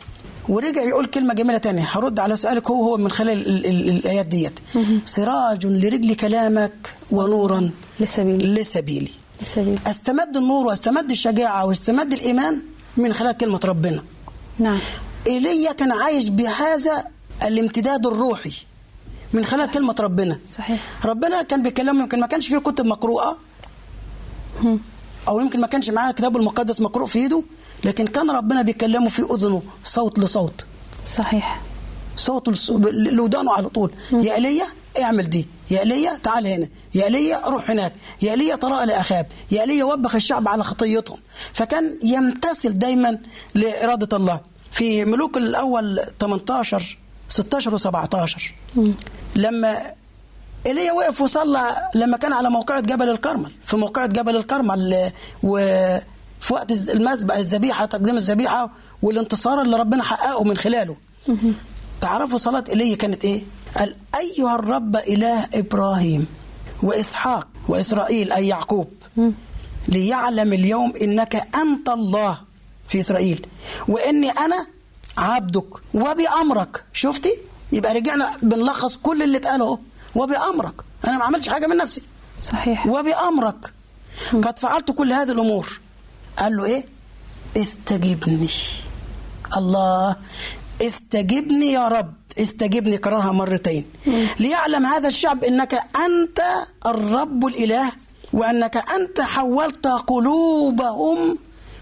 ورجع 0.49 0.83
يقول 0.83 1.05
كلمة 1.05 1.33
جميلة 1.33 1.57
تانية. 1.57 1.89
هرد 1.91 2.19
على 2.19 2.35
سؤالك 2.37 2.69
هو 2.69 2.83
هو 2.83 2.97
من 2.97 3.11
خلال 3.11 3.47
ال 3.47 3.65
ال 3.65 3.89
الآيات 3.89 4.25
ديت. 4.25 4.59
سراج 5.05 5.65
لرجل 5.65 6.15
كلامك 6.15 6.95
ونورا 7.11 7.69
لسبيل 7.99 8.53
لسبيلي. 8.53 9.11
لسبيل 9.41 9.79
أستمد 9.87 10.37
النور 10.37 10.65
وأستمد 10.65 11.11
الشجاعة 11.11 11.65
واستمد 11.65 12.13
الإيمان 12.13 12.61
من 12.97 13.13
خلال 13.13 13.37
كلمة 13.37 13.59
ربنا. 13.65 14.03
نعم. 14.59 14.79
ايليا 15.27 15.71
كان 15.71 15.91
عايش 15.91 16.29
بهذا 16.29 17.03
الامتداد 17.43 18.07
الروحي. 18.07 18.53
من 19.37 19.45
خلال 19.45 19.71
كلمة 19.71 19.95
ربنا. 19.99 20.39
صحيح. 20.47 20.79
ربنا 21.05 21.41
كان 21.41 21.63
بيكلمه 21.63 21.99
يمكن 22.01 22.19
ما 22.19 22.27
كانش 22.27 22.47
فيه 22.47 22.57
كتب 22.57 22.85
مقروءة. 22.85 23.37
أو 25.27 25.39
يمكن 25.39 25.61
ما 25.61 25.67
كانش 25.67 25.89
معاه 25.89 26.09
الكتاب 26.09 26.37
المقدس 26.37 26.81
مقروء 26.81 27.07
في 27.07 27.19
إيده 27.19 27.43
لكن 27.83 28.07
كان 28.07 28.31
ربنا 28.31 28.61
بيكلمه 28.61 29.09
في 29.09 29.21
أذنه 29.21 29.61
صوت 29.83 30.19
لصوت. 30.19 30.65
صحيح. 31.05 31.61
صوت 32.15 32.69
لودانه 32.91 33.53
على 33.53 33.69
طول. 33.69 33.91
يا 34.11 34.35
ايليا 34.35 34.65
اعمل 35.01 35.29
دي. 35.29 35.47
يا 35.71 35.79
ايليا 35.79 36.17
تعال 36.17 36.47
هنا. 36.47 36.67
يا 36.95 37.03
ايليا 37.03 37.47
روح 37.47 37.71
هناك. 37.71 37.93
يا 38.21 38.31
ايليا 38.31 38.55
تراءى 38.55 38.85
لاخاب 38.85 39.27
يا 39.51 39.61
ايليا 39.61 39.83
وبخ 39.83 40.15
الشعب 40.15 40.47
على 40.47 40.63
خطيتهم. 40.63 41.19
فكان 41.53 41.99
يمتثل 42.03 42.77
دايما 42.77 43.17
لإرادة 43.55 44.17
الله. 44.17 44.41
في 44.71 45.05
ملوك 45.05 45.37
الأول 45.37 45.99
18 46.19 46.97
16 47.29 47.77
و17 47.77 48.41
لما 49.35 49.77
ايليا 50.65 50.91
وقف 50.91 51.21
وصلى 51.21 51.89
لما 51.95 52.17
كان 52.17 52.33
على 52.33 52.49
موقعة 52.49 52.79
جبل 52.81 53.09
الكرمل 53.09 53.51
في 53.65 53.77
موقعة 53.77 54.07
جبل 54.07 54.35
الكرمل 54.35 55.11
وفي 55.43 56.53
وقت 56.53 56.71
المذبح 56.71 57.35
الذبيحة 57.35 57.85
تقديم 57.85 58.17
الذبيحة 58.17 58.69
والانتصار 59.01 59.61
اللي 59.61 59.77
ربنا 59.77 60.03
حققه 60.03 60.43
من 60.43 60.57
خلاله 60.57 60.95
تعرفوا 62.01 62.37
صلاة 62.37 62.63
ايليا 62.69 62.95
كانت 62.95 63.25
إيه؟ 63.25 63.43
قال 63.77 63.95
أيها 64.19 64.55
الرب 64.55 64.95
إله 64.95 65.45
إبراهيم 65.53 66.27
وإسحاق 66.83 67.47
وإسرائيل 67.67 68.31
أي 68.31 68.47
يعقوب 68.47 68.87
ليعلم 69.87 70.53
اليوم 70.53 70.93
إنك 71.01 71.35
أنت 71.55 71.89
الله 71.89 72.37
في 72.89 72.99
إسرائيل 72.99 73.47
وإني 73.87 74.29
أنا 74.29 74.67
عبدك 75.17 75.65
وبأمرك 75.93 76.83
شفتي؟ 76.93 77.37
يبقى 77.71 77.93
رجعنا 77.93 78.37
بنلخص 78.41 78.97
كل 78.97 79.23
اللي 79.23 79.37
اتقال 79.37 79.61
اهو 79.61 79.79
وبأمرك. 80.15 80.73
أنا 81.07 81.17
ما 81.17 81.23
عملتش 81.25 81.49
حاجة 81.49 81.67
من 81.67 81.77
نفسي. 81.77 82.01
صحيح. 82.37 82.87
وبأمرك. 82.87 83.73
قد 84.33 84.59
فعلت 84.59 84.91
كل 84.91 85.13
هذه 85.13 85.31
الأمور. 85.31 85.79
قال 86.37 86.57
له 86.57 86.65
إيه؟ 86.65 86.85
استجبني. 87.57 88.49
الله. 89.57 90.15
استجبني 90.81 91.71
يا 91.71 91.87
رب. 91.87 92.13
استجبني. 92.39 92.97
كررها 92.97 93.31
مرتين. 93.31 93.85
ليعلم 94.39 94.85
هذا 94.85 95.07
الشعب 95.07 95.43
إنك 95.43 95.73
أنت 95.95 96.41
الرب 96.85 97.45
الإله 97.45 97.91
وأنك 98.33 98.77
أنت 98.77 99.21
حولت 99.21 99.87
قلوبهم 99.87 101.37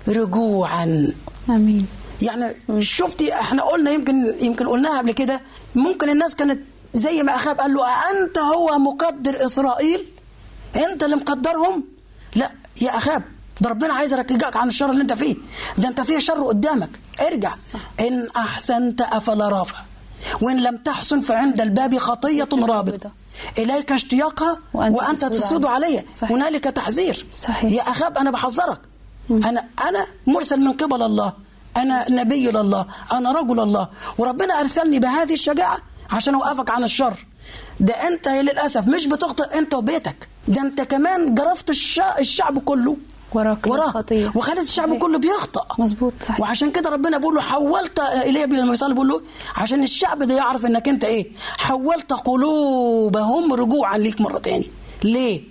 رجوعا. 0.08 1.14
آمين. 1.50 1.88
يعني 2.22 2.56
شفتي 2.80 3.34
إحنا 3.34 3.64
قلنا 3.64 3.92
يمكن 3.92 4.16
يمكن 4.42 4.68
قلناها 4.68 4.98
قبل 4.98 5.12
كده 5.12 5.42
ممكن 5.76 6.10
الناس 6.10 6.36
كانت 6.36 6.62
زي 6.94 7.24
ما 7.24 7.36
اخاب 7.36 7.60
قال 7.60 7.74
له 7.74 7.86
أنت 8.12 8.38
هو 8.38 8.80
مقدر 8.80 9.46
إسرائيل؟ 9.46 10.08
أنت 10.76 11.04
اللي 11.04 11.16
مقدرهم؟ 11.16 11.84
لا 12.36 12.52
يا 12.82 12.98
اخاب 12.98 13.24
ده 13.62 13.70
ربنا 13.70 13.94
عايز 13.94 14.14
يرجعك 14.14 14.56
عن 14.56 14.68
الشر 14.68 14.92
اللي 14.92 15.02
أنت 15.02 15.14
فيه. 15.14 15.36
ده 15.78 15.88
أنت 15.88 16.02
فيه 16.02 16.20
شر 16.20 16.44
قدامك. 16.48 16.90
ارجع. 17.22 17.50
صح. 17.74 17.80
إن 18.00 18.28
أحسنت 18.38 19.02
أفلا 19.02 19.50
رافع. 19.50 19.78
وإن 20.42 20.64
لم 20.64 20.78
تحسن 20.78 21.22
فعند 21.22 21.62
الباب 21.62 21.98
خطية 21.98 22.50
رابطة. 22.54 23.12
إليك 23.58 23.92
اشتياقها 23.92 24.58
وأنت 24.74 24.96
وأنت, 24.98 25.20
تسود 25.20 25.32
تسود. 25.32 25.66
علي. 25.66 26.04
هنالك 26.22 26.64
تحذير. 26.64 27.26
صحيح. 27.34 27.72
يا 27.72 27.82
اخاب 27.82 28.18
أنا 28.18 28.32
بحذرك. 28.32 28.80
أنا 29.30 29.66
أنا 29.90 30.06
مرسل 30.28 30.60
من 30.60 30.72
قبل 30.72 31.02
الله. 31.02 31.34
أنا 31.78 32.12
نبي 32.12 32.52
لله 32.52 32.86
أنا 33.12 33.32
رجل 33.32 33.60
الله. 33.60 33.88
وربنا 34.18 34.60
أرسلني 34.60 35.00
بهذه 35.00 35.34
الشجاعة 35.34 35.78
عشان 36.12 36.34
اوقفك 36.36 36.70
عن 36.70 36.84
الشر. 36.84 37.14
ده 37.80 37.94
أنت 37.94 38.28
للأسف 38.28 38.88
مش 38.88 39.08
بتخطئ 39.08 39.58
أنت 39.58 39.74
وبيتك. 39.74 40.28
ده 40.48 40.62
أنت 40.62 40.82
كمان 40.82 41.36
جرفت 41.36 41.70
الشع- 41.70 42.20
الشعب 42.20 42.60
كله. 42.60 42.98
وراك 43.34 43.68
وراك. 43.68 43.96
وخلت 44.36 44.60
الشعب 44.60 44.88
صحيح. 44.90 45.02
كله 45.02 45.18
بيخطأ. 45.18 45.66
مظبوط 45.80 46.14
صحيح. 46.22 46.40
وعشان 46.40 46.72
كده 46.72 46.90
ربنا 46.90 47.18
بيقول 47.18 47.36
له 47.36 47.42
حولت 47.42 48.00
لما 48.28 48.74
يصلي 48.74 48.94
بيقول 48.94 49.08
له 49.08 49.22
عشان 49.56 49.84
الشعب 49.84 50.24
ده 50.24 50.34
يعرف 50.36 50.66
إنك 50.66 50.88
أنت 50.90 51.04
إيه؟ 51.04 51.32
حولت 51.58 52.14
قلوبهم 52.14 53.54
رجوعا 53.54 53.98
ليك 53.98 54.22
مرة 54.22 54.38
تاني. 54.40 54.68
ليه؟ 55.04 55.44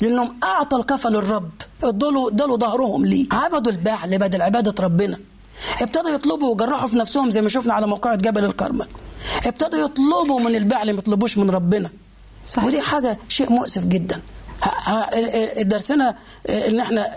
لأنهم 0.00 0.36
اعطى 0.42 0.76
الكفل 0.76 1.08
للرب 1.12 1.50
ادوا 1.84 2.28
ادوا 2.28 2.56
ظهرهم 2.56 3.06
ليه. 3.06 3.26
عبدوا 3.32 3.72
البعل 3.72 4.18
بدل 4.18 4.42
عبادة 4.42 4.84
ربنا. 4.84 5.18
ابتدوا 5.80 6.10
يطلبوا 6.10 6.52
وجرحوا 6.54 6.88
في 6.88 6.96
نفسهم 6.96 7.30
زي 7.30 7.42
ما 7.42 7.48
شفنا 7.48 7.74
على 7.74 7.86
موقعة 7.86 8.16
جبل 8.16 8.44
الكرمل. 8.44 8.86
ابتدوا 9.46 9.78
يطلبوا 9.84 10.40
من 10.40 10.54
البعل 10.56 10.92
ما 10.92 10.98
يطلبوش 10.98 11.38
من 11.38 11.50
ربنا. 11.50 11.90
صحيح. 12.44 12.64
ودي 12.64 12.80
حاجة 12.80 13.18
شيء 13.28 13.52
مؤسف 13.52 13.84
جدا. 13.84 14.20
درسنا 15.60 16.16
ان 16.48 16.80
إحنا 16.80 17.16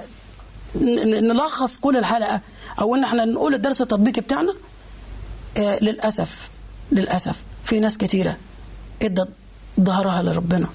نلخص 1.05 1.77
كل 1.77 1.97
الحلقة 1.97 2.41
أو 2.81 2.95
ان 2.95 3.03
إحنا 3.03 3.25
نقول 3.25 3.53
الدرس 3.53 3.81
التطبيقي 3.81 4.21
بتاعنا 4.21 4.53
آه 5.57 5.79
للأسف 5.79 6.49
للأسف 6.91 7.35
في 7.63 7.79
ناس 7.79 7.97
كتيرة 7.97 8.37
ادت 9.01 9.29
ظهرها 9.81 10.21
لربنا 10.21 10.67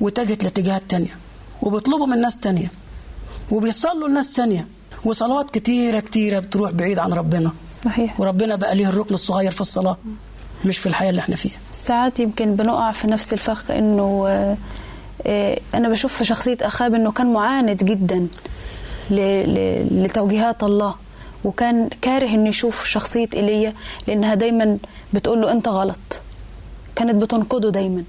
واتجهت 0.00 0.44
لاتجاهات 0.44 0.82
تانية 0.90 1.16
وبيطلبوا 1.62 2.06
من 2.06 2.20
ناس 2.20 2.36
تانية 2.36 2.70
وبيصلوا 3.50 4.08
لناس 4.08 4.32
تانية. 4.32 4.68
وصلوات 5.04 5.50
كتيرة 5.50 6.00
كتيرة 6.00 6.38
بتروح 6.38 6.70
بعيد 6.70 6.98
عن 6.98 7.12
ربنا. 7.12 7.52
صحيح. 7.70 8.20
وربنا 8.20 8.56
بقى 8.56 8.74
ليه 8.74 8.88
الركن 8.88 9.14
الصغير 9.14 9.50
في 9.50 9.60
الصلاة 9.60 9.96
مش 10.64 10.78
في 10.78 10.86
الحياة 10.86 11.10
اللي 11.10 11.20
إحنا 11.20 11.36
فيها. 11.36 11.58
ساعات 11.72 12.20
يمكن 12.20 12.56
بنقع 12.56 12.90
في 12.90 13.06
نفس 13.10 13.32
الفخ 13.32 13.70
إنه 13.70 14.24
آه، 14.28 14.56
آه، 15.26 15.58
أنا 15.74 15.88
بشوف 15.88 16.14
في 16.14 16.24
شخصية 16.24 16.56
أخاب 16.62 16.94
إنه 16.94 17.12
كان 17.12 17.32
معاند 17.32 17.84
جدا 17.84 18.26
ل- 19.10 19.14
ل- 19.54 20.04
لتوجيهات 20.04 20.62
الله 20.62 20.94
وكان 21.44 21.88
كاره 22.02 22.26
إنه 22.28 22.48
يشوف 22.48 22.84
شخصية 22.84 23.28
إيليا 23.34 23.74
لأنها 24.06 24.34
دايما 24.34 24.78
بتقول 25.12 25.40
له 25.40 25.52
أنت 25.52 25.68
غلط. 25.68 26.20
كانت 26.96 27.22
بتنقده 27.22 27.70
دايما. 27.70 28.04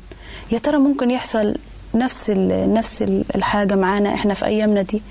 يا 0.52 0.58
ترى 0.58 0.78
ممكن 0.78 1.12
يحصل 1.12 1.56
نفس 1.96 2.30
نفس 2.50 3.02
ال- 3.02 3.26
الحاجة 3.36 3.76
معانا 3.76 4.14
إحنا 4.14 4.34
في 4.34 4.46
أيامنا 4.46 4.82
دي؟ 4.82 5.02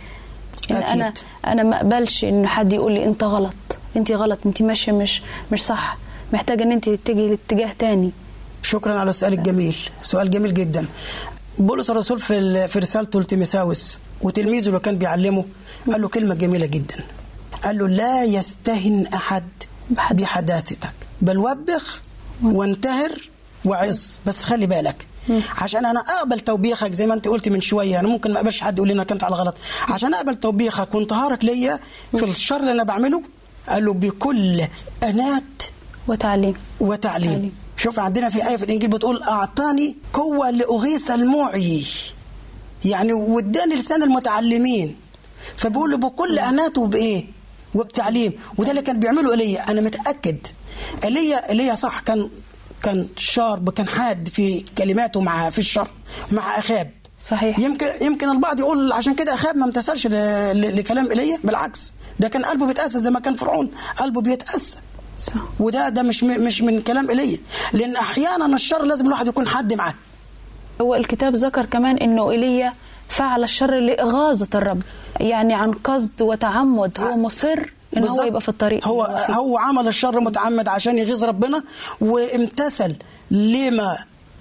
ان 0.70 0.76
أكيد. 0.76 0.90
أنا 0.90 1.12
أنا 1.46 1.62
ما 1.62 1.76
أقبلش 1.76 2.24
إن 2.24 2.46
حد 2.46 2.72
يقول 2.72 2.92
لي 2.92 3.04
أنت 3.04 3.24
غلط. 3.24 3.54
أنت 3.96 4.12
غلط. 4.12 4.38
أنت 4.46 4.62
ماشية 4.62 4.92
مش 4.92 5.22
مش 5.52 5.62
صح. 5.62 5.98
محتاجة 6.32 6.62
إن 6.62 6.72
أنت 6.72 6.88
تتجهي 6.88 7.28
لاتجاه 7.28 7.72
تاني. 7.78 8.10
شكرا 8.62 8.94
على 8.98 9.10
السؤال 9.10 9.32
الجميل. 9.32 9.76
سؤال 10.02 10.30
جميل 10.30 10.54
جدا. 10.54 10.86
بولس 11.58 11.90
الرسول 11.90 12.20
في 12.20 12.68
في 12.68 12.78
رسالته 12.78 13.20
لتيموثاوس 13.20 13.98
وتلميذه 14.22 14.68
اللي 14.68 14.80
كان 14.80 14.98
بيعلمه 14.98 15.44
قال 15.90 16.02
له 16.02 16.08
كلمة 16.08 16.34
جميلة 16.34 16.66
جدا. 16.66 17.04
قال 17.64 17.78
له 17.78 17.88
لا 17.88 18.24
يستهن 18.24 19.06
أحد. 19.14 19.48
بحداثتك. 20.10 20.92
بل 21.22 21.38
وبخ 21.38 22.00
وانتهر 22.42 23.30
وعظ 23.64 24.00
بس 24.26 24.44
خلي 24.44 24.66
بالك 24.66 25.06
عشان 25.58 25.86
أنا 25.86 26.00
أقبل 26.00 26.40
توبيخك 26.40 26.92
زي 26.92 27.06
ما 27.06 27.14
أنت 27.14 27.28
قلت 27.28 27.48
من 27.48 27.60
شوية. 27.60 28.00
أنا 28.00 28.08
ممكن 28.08 28.30
ما 28.32 28.36
اقبلش 28.36 28.60
حد 28.60 28.76
يقول 28.76 28.88
لي 28.88 28.94
إنك 28.94 29.12
أنت 29.12 29.24
على 29.24 29.34
غلط 29.34 29.56
عشان 29.88 30.14
أقبل 30.14 30.36
توبيخك 30.36 30.94
وانتهارك 30.94 31.44
ليا 31.44 31.80
في 32.16 32.24
الشر 32.24 32.56
اللي 32.56 32.72
أنا 32.72 32.82
بعمله 32.82 33.22
قال 33.68 33.84
له 33.84 33.92
بكل 33.92 34.64
أنات 35.02 35.42
وتعليم. 36.08 36.54
وتعليم. 36.80 37.30
تعليم. 37.32 37.52
شوف 37.76 37.98
عندنا 37.98 38.30
في 38.30 38.48
آية 38.48 38.56
في 38.56 38.64
الإنجيل 38.64 38.90
بتقول 38.90 39.22
أعطاني 39.22 39.96
قوة 40.12 40.50
لأغيث 40.50 41.10
المعي 41.10 41.84
يعني 42.84 43.12
واداني 43.12 43.74
لسان 43.74 44.02
المتعلمين. 44.02 44.96
فبيقول 45.56 45.90
له 45.90 45.96
بكل 45.96 46.38
أنات 46.38 46.78
وبإيه؟ 46.78 47.26
وبتعليم. 47.74 48.32
وده 48.58 48.70
اللي 48.70 48.82
كان 48.82 49.00
بيعمله 49.00 49.30
إيليا. 49.30 49.70
أنا 49.70 49.80
متأكد. 49.80 50.38
ايليا 51.04 51.50
إيليا 51.50 51.74
صح 51.74 52.00
كان 52.00 52.30
كان 52.84 53.06
شارب 53.16 53.70
كان 53.70 53.88
حاد 53.88 54.28
في 54.28 54.64
كلماته 54.78 55.20
مع 55.20 55.50
في 55.50 55.58
الشر 55.58 55.88
مع 56.32 56.58
أخاب. 56.58 56.90
صحيح. 57.20 57.58
يمكن 57.58 57.86
يمكن 58.02 58.28
البعض 58.30 58.60
يقول 58.60 58.92
عشان 58.92 59.14
كده 59.14 59.34
أخاب 59.34 59.56
ما 59.56 59.64
امتثلش 59.64 60.06
لكلام 60.06 61.06
ايليا 61.10 61.38
بالعكس. 61.44 61.94
ده 62.20 62.28
كان 62.28 62.44
قلبه 62.44 62.66
بيتاسى 62.66 63.00
زي 63.00 63.10
ما 63.10 63.20
كان 63.20 63.36
فرعون 63.36 63.70
قلبه 63.96 64.20
بيتاسى 64.20 64.78
صح. 65.18 65.34
وده 65.60 65.88
ده 65.88 66.02
مش 66.02 66.24
مش 66.24 66.62
من 66.62 66.82
كلام 66.82 67.10
ايليا 67.10 67.38
لأن 67.72 67.96
أحيانا 67.96 68.46
الشر 68.46 68.82
لازم 68.82 69.06
الواحد 69.06 69.26
يكون 69.26 69.48
حد 69.48 69.72
معاه. 69.72 69.94
هو 70.80 70.94
الكتاب 70.94 71.34
ذكر 71.36 71.66
كمان 71.66 71.96
إنه 71.96 72.30
إيليا 72.30 72.72
فعل 73.08 73.42
الشر 73.44 73.74
لإغاظة 73.80 74.48
الرب 74.54 74.82
يعني 75.20 75.54
عن 75.54 75.72
قصد 75.72 76.22
وتعمد. 76.22 77.00
هو 77.00 77.16
مصر 77.16 77.72
ان 77.96 78.08
هو. 78.08 78.22
يبقى 78.22 78.40
في 78.40 78.48
الطريق 78.48 78.86
هو. 78.88 79.02
هو 79.30 79.58
عمل 79.58 79.88
الشر 79.88 80.20
متعمد 80.20 80.68
عشان 80.68 80.98
يغيظ 80.98 81.24
ربنا 81.24 81.62
وامتثل 82.00 82.96
لما 83.30 83.96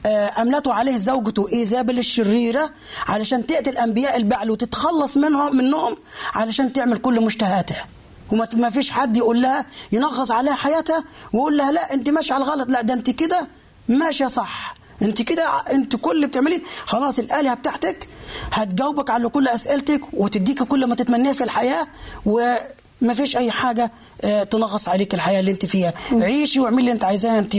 آه، 0.06 0.42
املته 0.42 0.74
عليه 0.74 0.98
زوجته 0.98 1.48
ايزابل 1.54 2.00
الشريرة 2.00 2.70
علشان 3.08 3.48
تقتل 3.48 3.78
انبياء 3.78 4.18
البعل 4.18 4.52
وتتخلص 4.52 5.18
منهم 5.18 5.56
منهم 5.56 5.98
علشان 6.34 6.74
تعمل 6.74 6.98
كل 6.98 7.22
مشتهاتها 7.26 7.86
وما 8.32 8.48
ما 8.54 8.70
فيش 8.70 8.92
حد 8.92 9.18
يقول 9.18 9.42
لها 9.42 9.66
ينغص 9.92 10.32
عليها 10.32 10.54
حياتها 10.56 11.04
ويقول 11.34 11.58
لها 11.58 11.72
لا 11.72 11.94
أنت 11.94 12.10
ماشيه 12.10 12.34
على 12.34 12.44
الغلط 12.44 12.70
لا 12.72 12.82
ده 12.82 12.94
أنت 12.94 13.10
كده 13.10 13.48
ماشية 13.90 14.28
صح 14.28 14.76
أنت 15.02 15.22
كده 15.22 15.50
أنت 15.72 15.96
كل 15.96 16.12
اللي 16.16 16.28
بتعمليه 16.28 16.62
خلاص 16.86 17.20
الآلهة 17.20 17.54
بتاعتك 17.56 18.08
هتجاوبك 18.52 19.10
على 19.10 19.30
كل 19.30 19.48
أسئلتك 19.48 20.02
وتديك 20.14 20.64
كل 20.64 20.86
ما 20.88 20.96
تتمنيه 20.96 21.32
في 21.34 21.44
الحياة 21.44 21.88
وما 23.04 23.14
فيش 23.14 23.38
أي 23.38 23.52
حاجة 23.52 23.92
آه، 24.24 24.44
تنغص 24.44 24.88
عليك 24.88 25.14
الحياة 25.14 25.40
اللي 25.40 25.52
أنت 25.52 25.66
فيها. 25.66 25.94
عيشي 26.12 26.60
واعملي 26.60 26.80
اللي 26.82 26.92
أنت 26.92 27.04
عايزاه 27.04 27.40
أنت 27.40 27.56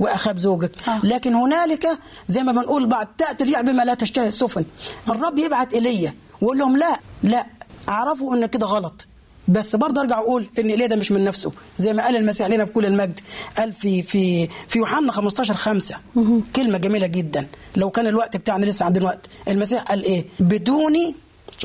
وأخاب 0.00 0.38
زوجك. 0.38 0.88
آه. 0.88 1.00
لكن 1.04 1.34
هنالك 1.34 1.86
زي 2.28 2.42
ما 2.42 2.52
بنقول 2.52 2.86
بعد 2.86 3.06
تأتي 3.18 3.44
الريح 3.44 3.60
بما 3.60 3.82
لا 3.82 3.94
تشتهي 3.94 4.26
السفن. 4.26 4.64
الرب 5.08 5.38
يبعت 5.38 5.74
إيليا 5.74 6.14
ويقول 6.40 6.58
لهم 6.58 6.76
لا 6.76 7.00
لا 7.22 7.46
أعرفوا 7.88 8.34
إن 8.36 8.46
كده 8.46 8.66
غلط. 8.66 9.06
بس 9.48 9.76
برضه 9.76 10.00
أرجع 10.00 10.18
أقول 10.18 10.46
إن 10.58 10.68
إيليا 10.68 10.86
ده 10.86 10.96
مش 10.96 11.12
من 11.12 11.24
نفسه. 11.24 11.52
زي 11.78 11.92
ما 11.92 12.04
قال 12.04 12.16
المسيح 12.16 12.46
لنا 12.46 12.64
بكل 12.64 12.86
المجد 12.86 13.20
قال 13.58 13.72
في 13.72 14.02
في 14.02 14.48
في 14.68 14.78
يوحنا 14.78 15.12
15 15.12 15.54
5 15.54 15.96
كلمة 16.56 16.78
جميلة 16.78 17.06
جدا. 17.06 17.46
لو 17.76 17.90
كان 17.90 18.06
الوقت 18.06 18.36
بتاعنا 18.36 18.64
لسه 18.64 18.84
عندنا 18.86 19.04
وقت 19.04 19.26
المسيح 19.48 19.82
قال 19.82 20.04
إيه؟ 20.04 20.24
بدوني 20.40 21.14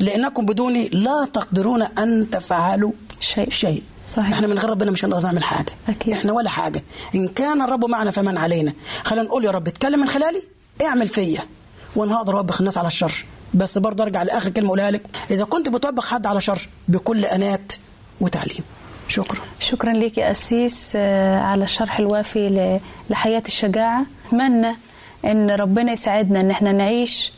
لأنكم 0.00 0.46
بدوني 0.46 0.88
لا 0.88 1.28
تقدرون 1.34 1.82
أن 1.82 2.30
تفعلوا 2.30 2.92
شيء. 3.20 3.50
شيء. 3.50 3.82
صحيح. 4.06 4.32
إحنا 4.32 4.46
من 4.46 4.58
غير 4.58 4.70
ربنا 4.70 4.90
مش 4.90 5.04
هنقدر 5.04 5.22
نعمل 5.22 5.44
حاجة. 5.44 5.72
أكيد. 5.88 6.12
إحنا 6.12 6.32
ولا 6.32 6.50
حاجة. 6.50 6.82
إن 7.14 7.28
كان 7.28 7.62
الرب 7.62 7.84
معنا 7.84 8.10
فمن 8.10 8.38
علينا. 8.38 8.72
خلينا 9.04 9.24
نقول 9.24 9.44
يا 9.44 9.50
رب 9.50 9.68
اتكلم 9.68 10.00
من 10.00 10.08
خلالي 10.08 10.42
اعمل 10.82 11.08
فيا. 11.08 11.42
وأنا 11.96 12.16
هقدر 12.16 12.36
أوبخ 12.38 12.60
الناس 12.60 12.78
على 12.78 12.86
الشر. 12.86 13.24
بس 13.54 13.78
برضه 13.78 14.04
أرجع 14.04 14.22
لآخر 14.22 14.50
كلمة 14.50 14.66
أقولها 14.68 14.90
لك. 14.90 15.02
إذا 15.30 15.44
كنت 15.44 15.68
بتوبخ 15.68 16.10
حد 16.10 16.26
على 16.26 16.40
شر 16.40 16.68
بكل 16.88 17.24
أنات 17.24 17.72
وتعليم. 18.20 18.64
شكرا. 19.08 19.40
شكرا 19.60 19.92
لك 19.92 20.18
يا 20.18 20.30
أسيس 20.30 20.92
آه، 20.96 21.38
على 21.38 21.64
الشرح 21.64 21.98
الوافي 21.98 22.80
لحياة 23.10 23.42
الشجاعة. 23.46 24.06
أتمنى 24.28 24.76
أن 25.24 25.50
ربنا 25.50 25.92
يساعدنا 25.92 26.40
أن 26.40 26.50
إحنا 26.50 26.72
نعيش 26.72 27.32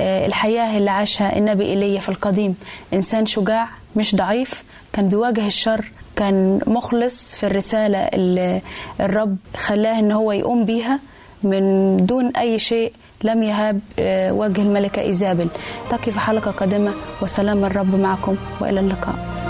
آه، 0.00 0.26
الحياة 0.26 0.78
اللي 0.78 0.90
عاشها 0.90 1.38
النبي 1.38 1.64
إيليا 1.64 2.00
في 2.00 2.08
القديم. 2.08 2.54
إنسان 2.92 3.26
شجاع 3.26 3.68
مش 3.96 4.14
ضعيف. 4.14 4.62
كان 4.96 5.08
بيواجه 5.08 5.46
الشر 5.46 5.90
كان 6.16 6.60
مخلص 6.66 7.34
في 7.34 7.46
الرسالة 7.46 7.98
اللي 7.98 8.60
الرب 9.00 9.36
خلاه 9.56 9.98
إن 9.98 10.12
هو 10.12 10.32
يقوم 10.32 10.64
بيها 10.64 11.00
من 11.42 11.96
دون 12.06 12.36
أي 12.36 12.58
شيء 12.58 12.92
لم 13.24 13.42
يهاب 13.42 13.80
آه، 13.98 14.32
وجه 14.32 14.62
الملكة 14.62 15.02
إيزابل. 15.02 15.48
تقي 15.90 16.12
في 16.12 16.20
حلقة 16.20 16.50
قادمة 16.50 16.92
وسلام 17.22 17.64
الرب 17.64 17.94
معكم 18.00 18.36
وإلى 18.60 18.80
اللقاء. 18.80 19.45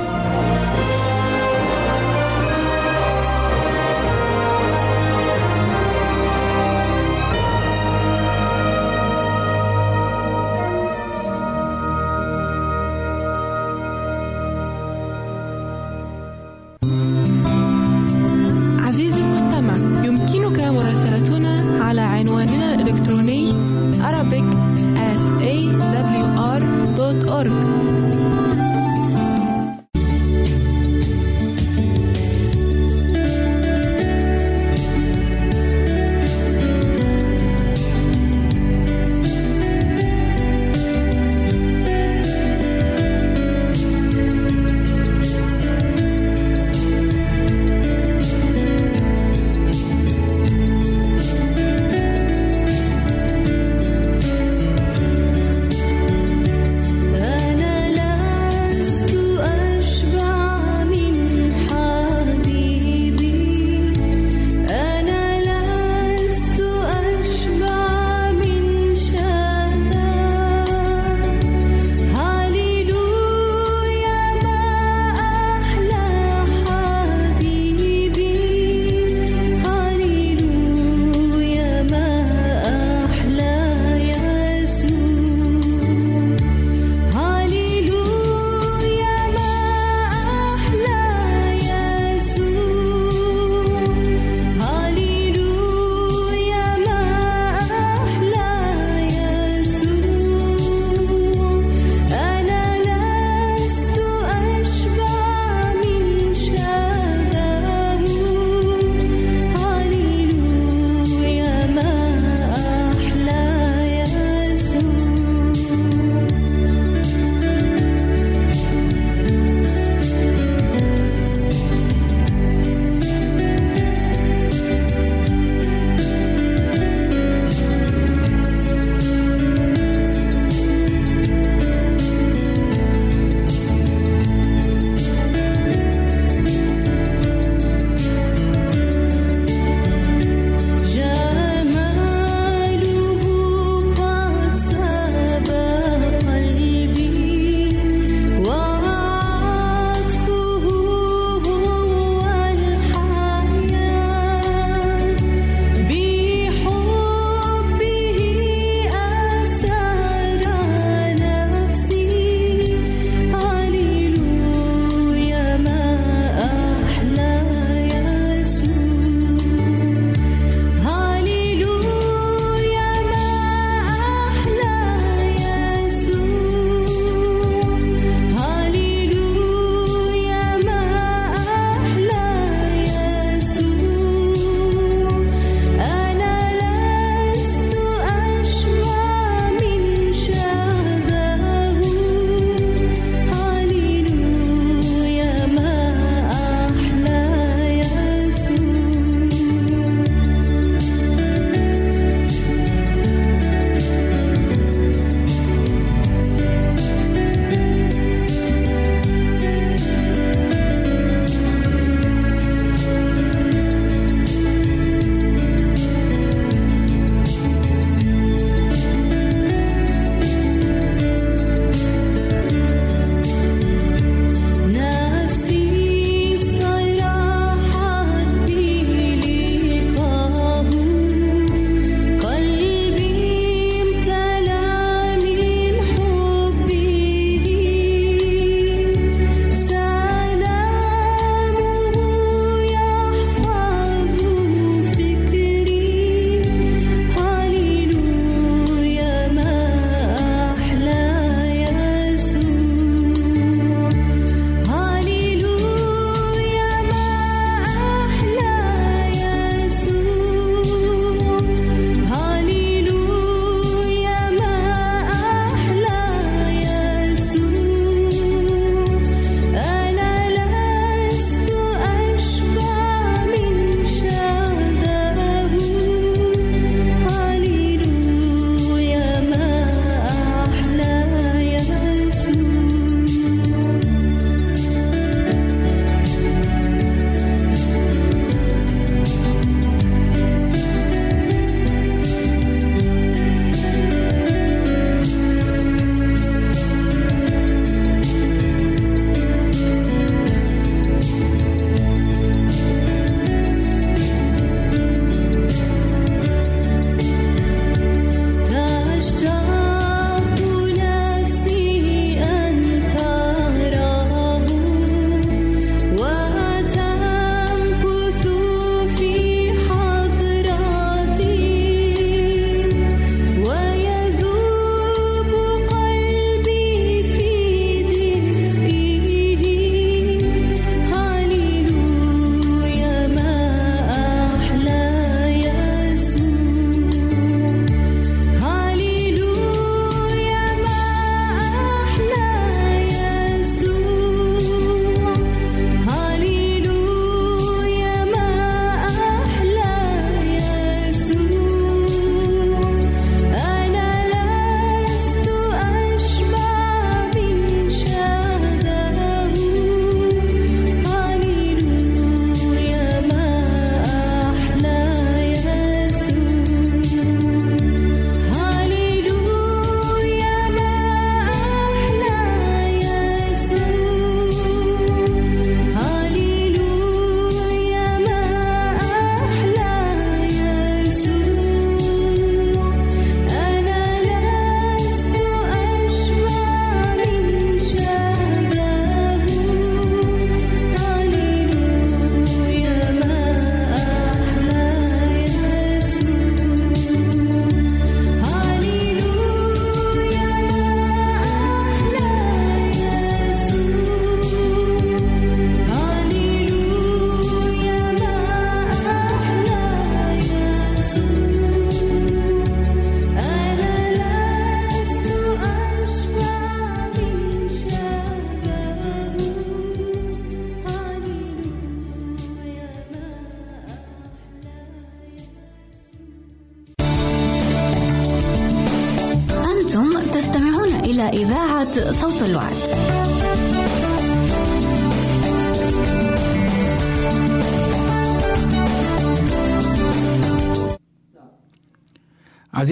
York. 27.44 27.75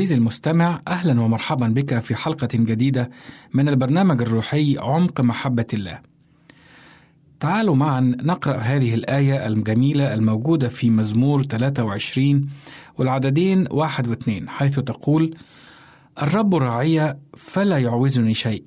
عزيزي 0.05 0.19
المستمع 0.19 0.81
أهلا 0.89 1.21
ومرحبا 1.21 1.67
بك 1.67 1.99
في 1.99 2.15
حلقة 2.15 2.49
جديدة 2.55 3.11
من 3.55 3.69
البرنامج 3.69 4.23
الروحي 4.23 4.79
عمق 4.79 5.21
محبة 5.21 5.67
الله. 5.73 6.01
تعالوا 7.41 7.75
معا 7.75 8.01
نقرأ 8.01 8.57
هذه 8.57 8.95
الآية 8.95 9.47
الجميلة 9.47 10.15
الموجودة 10.15 10.69
في 10.69 10.91
مزمور 10.91 11.43
23 11.43 12.49
والعددين 12.99 13.67
واحد 13.71 14.09
واثنين 14.09 14.49
حيث 14.49 14.79
تقول: 14.79 15.37
الرب 16.23 16.55
راعي 16.55 17.17
فلا 17.37 17.79
يعوزني 17.79 18.35
شيء، 18.35 18.65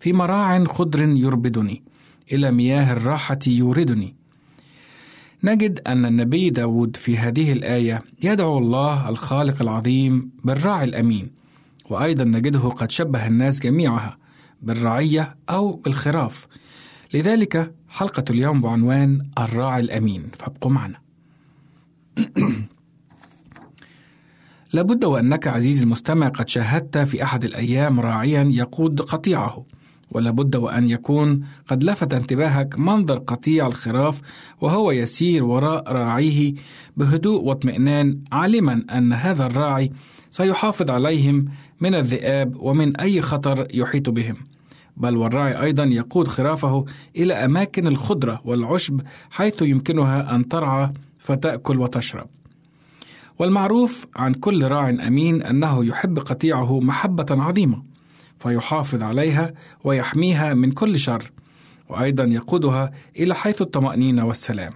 في 0.00 0.12
مراع 0.12 0.64
خضر 0.64 1.08
يربدني، 1.08 1.82
إلى 2.32 2.52
مياه 2.52 2.92
الراحة 2.92 3.38
يوردني. 3.46 4.15
نجد 5.46 5.80
أن 5.86 6.06
النبي 6.06 6.50
داود 6.50 6.96
في 6.96 7.18
هذه 7.18 7.52
الآية 7.52 8.02
يدعو 8.22 8.58
الله 8.58 9.08
الخالق 9.08 9.62
العظيم 9.62 10.30
بالراعي 10.44 10.84
الأمين 10.84 11.30
وأيضا 11.90 12.24
نجده 12.24 12.60
قد 12.60 12.90
شبه 12.90 13.26
الناس 13.26 13.60
جميعها 13.60 14.18
بالرعية 14.62 15.36
أو 15.50 15.72
بالخراف. 15.72 16.46
لذلك 17.14 17.74
حلقة 17.88 18.24
اليوم 18.30 18.60
بعنوان 18.60 19.30
الراعي 19.38 19.80
الأمين 19.80 20.30
فابقوا 20.38 20.70
معنا. 20.70 20.98
لابد 24.72 25.04
وأنك 25.04 25.46
عزيزي 25.46 25.82
المستمع 25.82 26.28
قد 26.28 26.48
شاهدت 26.48 26.98
في 26.98 27.22
أحد 27.22 27.44
الأيام 27.44 28.00
راعيا 28.00 28.48
يقود 28.50 29.00
قطيعه. 29.00 29.64
ولا 30.16 30.30
بد 30.30 30.56
وأن 30.56 30.90
يكون 30.90 31.44
قد 31.68 31.84
لفت 31.84 32.14
انتباهك 32.14 32.78
منظر 32.78 33.18
قطيع 33.18 33.66
الخراف 33.66 34.20
وهو 34.60 34.90
يسير 34.90 35.44
وراء 35.44 35.92
راعيه 35.92 36.54
بهدوء 36.96 37.42
واطمئنان 37.42 38.18
عالما 38.32 38.84
أن 38.90 39.12
هذا 39.12 39.46
الراعي 39.46 39.92
سيحافظ 40.30 40.90
عليهم 40.90 41.44
من 41.80 41.94
الذئاب 41.94 42.56
ومن 42.60 42.96
أي 42.96 43.20
خطر 43.20 43.66
يحيط 43.74 44.10
بهم. 44.10 44.36
بل 44.96 45.16
والراعي 45.16 45.62
أيضا 45.62 45.84
يقود 45.84 46.28
خرافه 46.28 46.84
إلى 47.16 47.34
أماكن 47.34 47.86
الخضرة 47.86 48.40
والعشب 48.44 49.00
حيث 49.30 49.62
يمكنها 49.62 50.34
أن 50.34 50.48
ترعى 50.48 50.92
فتأكل 51.18 51.78
وتشرب. 51.78 52.26
والمعروف 53.38 54.06
عن 54.16 54.34
كل 54.34 54.64
راع 54.64 54.90
أمين 54.90 55.42
أنه 55.42 55.84
يحب 55.84 56.18
قطيعه 56.18 56.80
محبة 56.80 57.26
عظيمة. 57.30 57.95
فيحافظ 58.38 59.02
عليها 59.02 59.54
ويحميها 59.84 60.54
من 60.54 60.72
كل 60.72 60.98
شر 60.98 61.32
وأيضا 61.88 62.24
يقودها 62.24 62.92
إلى 63.16 63.34
حيث 63.34 63.62
الطمأنينة 63.62 64.26
والسلام. 64.26 64.72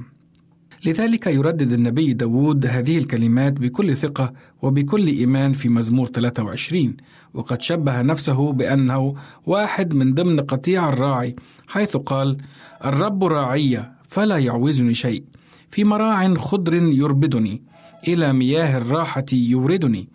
لذلك 0.84 1.26
يردد 1.26 1.72
النبي 1.72 2.12
داود 2.12 2.66
هذه 2.66 2.98
الكلمات 2.98 3.52
بكل 3.52 3.96
ثقة 3.96 4.32
وبكل 4.62 5.06
إيمان 5.06 5.52
في 5.52 5.68
مزمور 5.68 6.06
23 6.06 6.96
وقد 7.34 7.62
شبه 7.62 8.02
نفسه 8.02 8.52
بأنه 8.52 9.14
واحد 9.46 9.94
من 9.94 10.14
ضمن 10.14 10.40
قطيع 10.40 10.88
الراعي 10.88 11.36
حيث 11.68 11.96
قال 11.96 12.36
الرب 12.84 13.24
راعي 13.24 13.92
فلا 14.08 14.38
يعوزني 14.38 14.94
شيء 14.94 15.24
في 15.68 15.84
مراع 15.84 16.34
خضر 16.34 16.74
يربدني 16.74 17.62
إلى 18.08 18.32
مياه 18.32 18.76
الراحة 18.78 19.24
يوردني. 19.32 20.08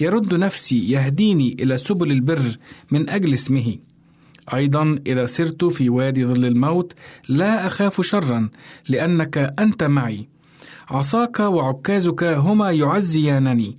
يرد 0.00 0.34
نفسي 0.34 0.90
يهديني 0.90 1.56
إلى 1.60 1.76
سبل 1.76 2.12
البر 2.12 2.56
من 2.90 3.08
أجل 3.08 3.34
اسمه. 3.34 3.76
أيضا 4.54 4.98
إذا 5.06 5.26
سرت 5.26 5.64
في 5.64 5.88
وادي 5.88 6.24
ظل 6.24 6.44
الموت 6.44 6.92
لا 7.28 7.66
أخاف 7.66 8.00
شرا 8.00 8.48
لأنك 8.88 9.54
أنت 9.58 9.84
معي. 9.84 10.28
عصاك 10.88 11.40
وعكازك 11.40 12.24
هما 12.24 12.70
يعزيانني. 12.70 13.78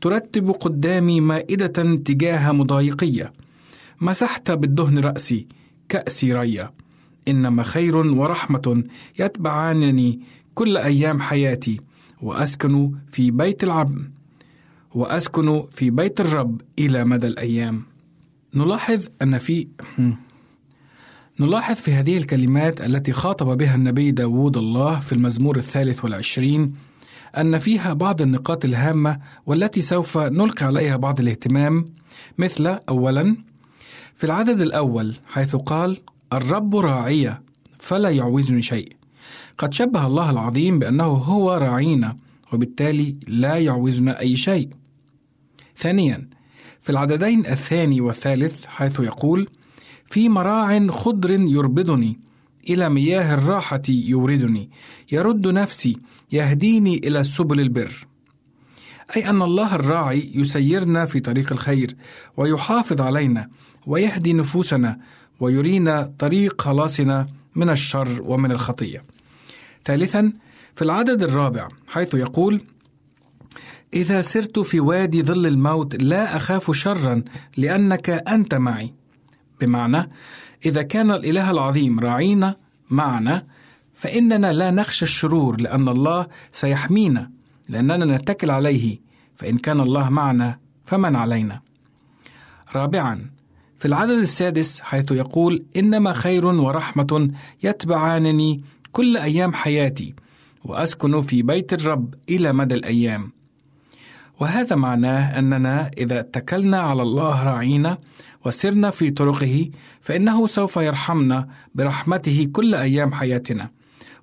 ترتب 0.00 0.50
قدامي 0.50 1.20
مائدة 1.20 1.96
تجاه 1.96 2.52
مضايقية 2.52 3.32
مسحت 4.00 4.50
بالدهن 4.50 4.98
رأسي 4.98 5.46
كأسي 5.88 6.32
ريا. 6.32 6.70
إنما 7.28 7.62
خير 7.62 7.96
ورحمة 7.96 8.84
يتبعانني 9.18 10.20
كل 10.54 10.76
أيام 10.76 11.20
حياتي. 11.20 11.80
وأسكن 12.22 12.92
في 13.12 13.30
بيت 13.30 13.64
العبد 13.64 14.10
وأسكن 14.94 15.64
في 15.70 15.90
بيت 15.90 16.20
الرب 16.20 16.60
إلى 16.78 17.04
مدى 17.04 17.26
الأيام. 17.26 17.82
نلاحظ 18.54 19.06
أن 19.22 19.38
في 19.38 19.68
نلاحظ 21.40 21.74
في 21.74 21.92
هذه 21.92 22.16
الكلمات 22.16 22.80
التي 22.80 23.12
خاطب 23.12 23.58
بها 23.58 23.74
النبي 23.74 24.10
داود 24.10 24.56
الله 24.56 25.00
في 25.00 25.12
المزمور 25.12 25.56
الثالث 25.56 26.04
والعشرين 26.04 26.74
أن 27.36 27.58
فيها 27.58 27.92
بعض 27.92 28.22
النقاط 28.22 28.64
الهامة 28.64 29.20
والتي 29.46 29.82
سوف 29.82 30.18
نلقي 30.18 30.66
عليها 30.66 30.96
بعض 30.96 31.20
الاهتمام 31.20 31.84
مثل 32.38 32.66
أولا 32.88 33.36
في 34.14 34.24
العدد 34.24 34.60
الأول 34.60 35.16
حيث 35.26 35.56
قال 35.56 35.98
الرب 36.32 36.76
راعي 36.76 37.38
فلا 37.78 38.10
يعوزني 38.10 38.62
شيء. 38.62 38.99
قد 39.58 39.74
شبه 39.74 40.06
الله 40.06 40.30
العظيم 40.30 40.78
بأنه 40.78 41.04
هو 41.04 41.52
راعينا 41.52 42.16
وبالتالي 42.52 43.16
لا 43.28 43.56
يعوزنا 43.56 44.20
أي 44.20 44.36
شيء. 44.36 44.68
ثانيا 45.76 46.28
في 46.80 46.90
العددين 46.90 47.46
الثاني 47.46 48.00
والثالث 48.00 48.66
حيث 48.66 49.00
يقول 49.00 49.48
في 50.10 50.28
مراع 50.28 50.86
خضر 50.86 51.30
يربدني 51.30 52.20
إلى 52.70 52.88
مياه 52.88 53.34
الراحة 53.34 53.82
يوردني 53.88 54.70
يرد 55.12 55.46
نفسي 55.46 55.96
يهديني 56.32 56.96
إلى 56.96 57.24
سبل 57.24 57.60
البر. 57.60 58.06
أي 59.16 59.30
أن 59.30 59.42
الله 59.42 59.74
الراعي 59.74 60.30
يسيرنا 60.34 61.04
في 61.04 61.20
طريق 61.20 61.52
الخير 61.52 61.96
ويحافظ 62.36 63.00
علينا 63.00 63.48
ويهدي 63.86 64.32
نفوسنا 64.32 64.98
ويرينا 65.40 66.12
طريق 66.18 66.62
خلاصنا 66.62 67.26
من 67.54 67.70
الشر 67.70 68.22
ومن 68.22 68.52
الخطية. 68.52 69.04
ثالثا 69.84 70.32
في 70.74 70.82
العدد 70.82 71.22
الرابع 71.22 71.68
حيث 71.86 72.14
يقول 72.14 72.60
إذا 73.94 74.20
سرت 74.20 74.58
في 74.58 74.80
وادي 74.80 75.22
ظل 75.22 75.46
الموت 75.46 76.02
لا 76.02 76.36
أخاف 76.36 76.70
شرا 76.70 77.22
لأنك 77.56 78.10
أنت 78.10 78.54
معي. 78.54 78.94
بمعنى 79.60 80.10
إذا 80.66 80.82
كان 80.82 81.10
الإله 81.10 81.50
العظيم 81.50 82.00
راعينا 82.00 82.56
معنا 82.90 83.46
فإننا 83.94 84.52
لا 84.52 84.70
نخشى 84.70 85.04
الشرور 85.04 85.60
لأن 85.60 85.88
الله 85.88 86.26
سيحمينا 86.52 87.30
لأننا 87.68 88.16
نتكل 88.16 88.50
عليه 88.50 88.98
فإن 89.36 89.58
كان 89.58 89.80
الله 89.80 90.10
معنا 90.10 90.58
فمن 90.84 91.16
علينا. 91.16 91.60
رابعا 92.74 93.30
في 93.78 93.88
العدد 93.88 94.18
السادس 94.18 94.80
حيث 94.80 95.12
يقول 95.12 95.64
إنما 95.76 96.12
خير 96.12 96.46
ورحمة 96.46 97.30
يتبعانني 97.62 98.64
كل 98.92 99.16
أيام 99.16 99.52
حياتي 99.52 100.14
وأسكن 100.64 101.20
في 101.20 101.42
بيت 101.42 101.72
الرب 101.72 102.14
إلى 102.28 102.52
مدى 102.52 102.74
الأيام. 102.74 103.32
وهذا 104.40 104.76
معناه 104.76 105.38
أننا 105.38 105.90
إذا 105.98 106.20
اتكلنا 106.20 106.80
على 106.80 107.02
الله 107.02 107.44
راعينا 107.44 107.98
وسرنا 108.44 108.90
في 108.90 109.10
طرقه 109.10 109.70
فإنه 110.00 110.46
سوف 110.46 110.76
يرحمنا 110.76 111.48
برحمته 111.74 112.48
كل 112.52 112.74
أيام 112.74 113.12
حياتنا 113.12 113.70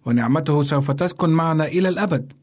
ونعمته 0.05 0.61
سوف 0.61 0.91
تسكن 0.91 1.29
معنا 1.29 1.65
إلى 1.65 1.89
الأبد. 1.89 2.33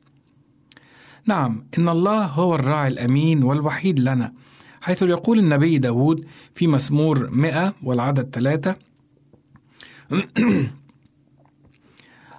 نعم 1.26 1.66
إن 1.78 1.88
الله 1.88 2.24
هو 2.24 2.54
الراعي 2.54 2.88
الأمين 2.88 3.42
والوحيد 3.42 4.00
لنا 4.00 4.32
حيث 4.80 5.02
يقول 5.02 5.38
النبي 5.38 5.78
داود 5.78 6.26
في 6.54 6.66
مسمور 6.66 7.30
مئة 7.30 7.74
والعدد 7.82 8.34
ثلاثة 8.34 8.76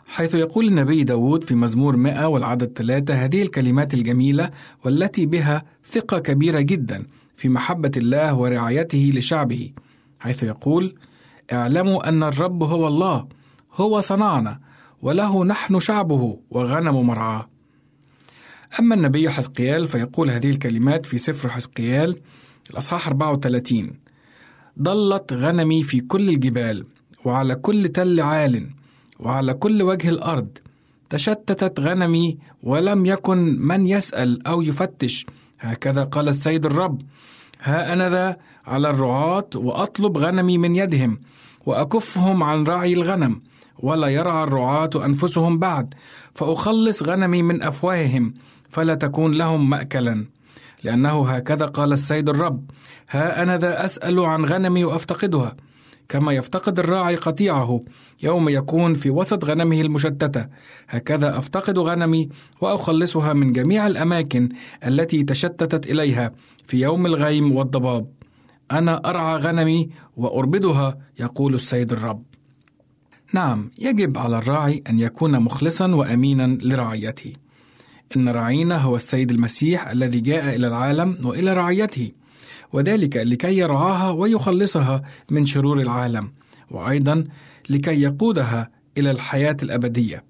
حيث 0.06 0.36
يقول 0.36 0.68
النبي 0.68 1.03
داود 1.03 1.43
في 1.43 1.56
مزمور 1.56 1.97
100 1.97 2.28
والعدد 2.28 2.78
ثلاثة 2.78 3.14
هذه 3.14 3.41
الكلمات 3.41 3.93
الجميلة 3.93 4.49
والتي 4.86 5.26
بها 5.26 5.64
ثقة 5.86 6.20
كبيرة 6.20 6.60
جدا 6.60 7.06
في 7.36 7.49
محبة 7.49 7.91
الله 7.97 8.36
ورعايته 8.36 9.12
لشعبه 9.14 9.72
حيث 10.20 10.43
يقول 10.43 10.95
اعلموا 11.53 12.10
أن 12.10 12.24
الرب 12.24 12.64
هو 12.64 12.88
الله 12.88 13.28
هو 13.74 14.01
صنعنا 14.01 14.60
وله 15.01 15.45
نحن 15.45 15.80
شعبه 15.80 16.39
وغنم 16.49 17.08
مرعاه. 17.08 17.49
أما 18.80 18.95
النبي 18.95 19.30
حزقيال 19.30 19.88
فيقول 19.88 20.30
هذه 20.30 20.49
الكلمات 20.49 21.06
في 21.06 21.18
سفر 21.18 21.49
حزقيال 21.49 22.20
الأصحاح 22.70 23.08
34 23.08 23.93
ضلت 24.82 25.34
غنمي 25.34 25.84
في 25.84 25.99
كل 25.99 26.30
الجبال 26.30 26.86
وعلى 27.26 27.56
كل 27.56 27.88
تل 27.88 28.22
عال 28.22 28.70
وعلى 29.20 29.53
كل 29.53 29.82
وجه 29.82 30.09
الأرض 30.09 30.47
تشتتت 31.09 31.80
غنمي 31.80 32.38
ولم 32.63 33.05
يكن 33.05 33.38
من 33.59 33.88
يسأل 33.88 34.47
أو 34.47 34.61
يفتش. 34.61 35.26
هكذا 35.59 36.03
قال 36.03 36.30
السيد 36.30 36.66
الرب. 36.66 37.01
ها 37.61 37.93
أنا 37.93 38.09
ذا 38.09 38.38
على 38.66 38.89
الرعاة 38.89 39.49
وأطلب 39.55 40.18
غنمي 40.18 40.57
من 40.57 40.76
يدهم 40.76 41.20
وأكفهم 41.66 42.43
عن 42.43 42.63
رعي 42.63 42.93
الغنم 42.93 43.41
ولا 43.80 44.07
يرعى 44.07 44.43
الرعاة 44.43 44.89
أنفسهم 44.95 45.59
بعد. 45.59 45.93
فأخلص 46.36 47.03
غنمي 47.03 47.41
من 47.43 47.63
أفواههم 47.63 48.34
فلا 48.70 48.95
تكون 48.95 49.32
لهم 49.32 49.70
مأكلا. 49.70 50.26
لأنه 50.84 51.30
هكذا 51.30 51.66
قال 51.66 51.93
السيد 51.93 52.30
الرب. 52.30 52.70
ها 53.09 53.43
أنا 53.43 53.57
ذا 53.57 53.86
أسأل 53.86 54.20
عن 54.20 54.45
غنمي 54.45 54.84
وأفتقدها. 54.84 55.55
كما 56.10 56.34
يفتقد 56.34 56.80
الراعي 56.80 57.16
قطيعه 57.16 57.84
يوم 58.24 58.49
يكون 58.49 58.93
في 58.93 59.10
وسط 59.10 59.45
غنمه 59.45 59.82
المشتتة. 59.82 60.47
هكذا 60.88 61.38
أفتقد 61.38 61.80
غنمي 61.80 62.30
وأخلصها 62.62 63.34
من 63.34 63.53
جميع 63.53 63.88
الأماكن 63.88 64.49
التي 64.88 65.24
تشتتت 65.24 65.86
إليها 65.88 66.32
في 66.68 66.82
يوم 66.82 67.06
الغيم 67.06 67.56
والضباب. 67.56 68.08
أنا 68.72 69.10
أرعى 69.10 69.38
غنمي 69.38 69.89
وأربدها 70.18 70.97
يقول 71.20 71.56
السيد 71.56 71.91
الرب. 71.91 72.24
نعم 73.34 73.72
يجب 73.78 74.18
على 74.18 74.38
الراعي 74.38 74.84
أن 74.89 74.99
يكون 74.99 75.39
مخلصا 75.39 75.95
وامينا 75.95 76.58
لرعيته. 76.62 77.34
إن 78.18 78.30
راعينا 78.30 78.78
هو 78.78 78.95
السيد 78.95 79.32
المسيح 79.32 79.88
الذي 79.88 80.20
جاء 80.20 80.56
إلى 80.56 80.68
العالم 80.68 81.18
وإلى 81.24 81.53
رعيته. 81.53 82.12
وذلك 82.76 83.17
لكي 83.17 83.57
يرعاها 83.57 84.09
ويخلصها 84.09 85.01
من 85.30 85.45
شرور 85.45 85.82
العالم 85.82 86.32
وأيضا 86.71 87.23
لكي 87.69 88.01
يقودها 88.01 88.69
إلى 88.97 89.11
الحياة 89.11 89.57
الأبدية. 89.63 90.23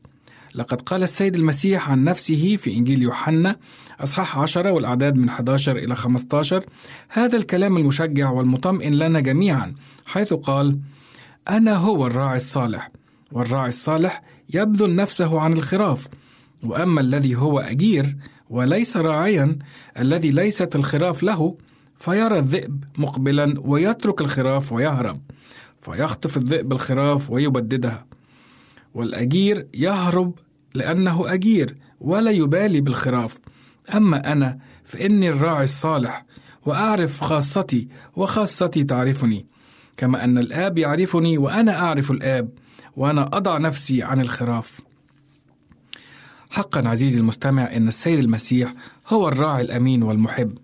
لقد 0.56 0.82
قال 0.82 1.04
السيد 1.04 1.36
المسيح 1.36 1.90
عن 1.90 2.04
نفسه 2.04 2.56
في 2.56 2.74
إنجيل 2.74 3.02
يوحنا 3.02 3.56
أصحاح 4.00 4.38
10 4.38 4.72
والأعداد 4.72 5.16
من 5.16 5.30
11 5.30 5.78
إلى 5.78 5.96
15 5.96 6.66
هذا 7.10 7.38
الكلام 7.38 7.78
المشجع 7.78 8.30
والمطمئن 8.30 8.94
لنا 8.94 9.20
جميعا 9.20 9.76
حيث 10.06 10.34
قال 10.34 10.80
أنا 11.50 11.76
هو 11.76 12.08
الراعي 12.08 12.38
الصالح 12.38 12.92
والراعي 13.32 13.70
الصالح 13.70 14.22
يبذل 14.54 14.96
نفسه 14.96 15.40
عن 15.40 15.54
الخراف 15.54 16.08
وأما 16.64 17.02
الذي 17.02 17.36
هو 17.36 17.60
أجير 17.60 18.18
وليس 18.50 18.98
راعيا 18.98 19.60
الذي 20.00 20.32
ليست 20.32 20.76
الخراف 20.76 21.24
له 21.24 21.58
فيرى 21.98 22.40
الذئب 22.40 22.84
مقبلا 22.98 23.56
ويترك 23.60 24.22
الخراف 24.22 24.72
ويهرب 24.72 25.22
فيخطف 25.82 26.38
الذئب 26.38 26.72
الخراف 26.74 27.32
ويبددها. 27.32 28.06
والأجير 28.94 29.68
يهرب 29.74 30.40
لأنه 30.74 31.34
أجير 31.34 31.78
ولا 32.00 32.32
يبالي 32.32 32.82
بالخراف. 32.82 33.38
أما 33.96 34.32
أنا 34.32 34.60
فإني 34.84 35.30
الراعي 35.30 35.64
الصالح 35.64 36.26
وأعرف 36.66 37.22
خاصتي 37.22 37.88
وخاصتي 38.16 38.84
تعرفني. 38.84 39.46
كما 39.98 40.24
أن 40.24 40.38
الآب 40.38 40.78
يعرفني 40.78 41.38
وأنا 41.38 41.80
أعرف 41.80 42.12
الآب 42.12 42.50
وأنا 42.96 43.38
أضع 43.38 43.58
نفسي 43.58 44.04
عن 44.04 44.22
الخراف. 44.22 44.82
حقا 46.50 46.88
عزيزي 46.88 47.20
المستمع 47.20 47.76
إن 47.76 47.88
السيد 47.88 48.20
المسيح 48.20 48.74
هو 49.08 49.28
الراعي 49.28 49.62
الأمين 49.62 50.04
والمحب. 50.04 50.58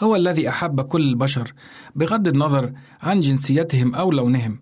هو 0.00 0.16
الذي 0.16 0.48
أحب 0.48 0.80
كل 0.80 1.02
البشر 1.02 1.52
بغض 1.94 2.28
النظر 2.28 2.72
عن 3.02 3.20
جنسيتهم 3.20 3.94
أو 3.94 4.10
لونهم 4.12 4.58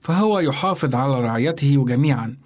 فهو 0.00 0.38
يحافظ 0.38 0.94
على 0.94 1.20
رعيته 1.20 1.84
جميعا. 1.88 2.36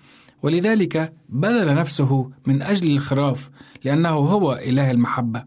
ولذلك 0.43 1.12
بذل 1.28 1.74
نفسه 1.74 2.30
من 2.47 2.62
أجل 2.62 2.97
الخراف 2.97 3.51
لأنه 3.84 4.09
هو 4.09 4.53
إله 4.53 4.91
المحبة. 4.91 5.45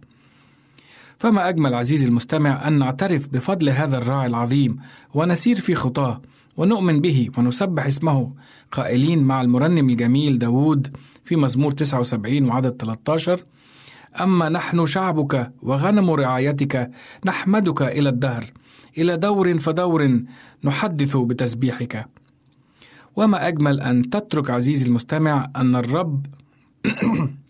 فما 1.19 1.49
أجمل 1.49 1.73
عزيزي 1.73 2.05
المستمع 2.05 2.67
أن 2.67 2.79
نعترف 2.79 3.27
بفضل 3.27 3.69
هذا 3.69 3.97
الراعي 3.97 4.27
العظيم 4.27 4.77
ونسير 5.13 5.59
في 5.59 5.75
خطاه 5.75 6.21
ونؤمن 6.57 7.01
به 7.01 7.29
ونسبح 7.37 7.85
اسمه 7.85 8.33
قائلين 8.71 9.23
مع 9.23 9.41
المرنم 9.41 9.89
الجميل 9.89 10.39
داود 10.39 10.97
في 11.23 11.35
مزمور 11.35 11.71
79 11.71 12.49
وعدد 12.49 12.81
13 12.81 13.43
أما 14.19 14.49
نحن 14.49 14.85
شعبك 14.85 15.51
وغنم 15.61 16.09
رعايتك 16.09 16.91
نحمدك 17.25 17.81
إلى 17.81 18.09
الدهر 18.09 18.51
إلى 18.97 19.17
دور 19.17 19.57
فدور 19.57 20.21
نحدث 20.63 21.17
بتسبيحك. 21.17 22.07
وما 23.15 23.47
أجمل 23.47 23.81
أن 23.81 24.09
تترك 24.09 24.49
عزيزي 24.49 24.85
المستمع 24.85 25.51
أن 25.55 25.75
الرب 25.75 26.25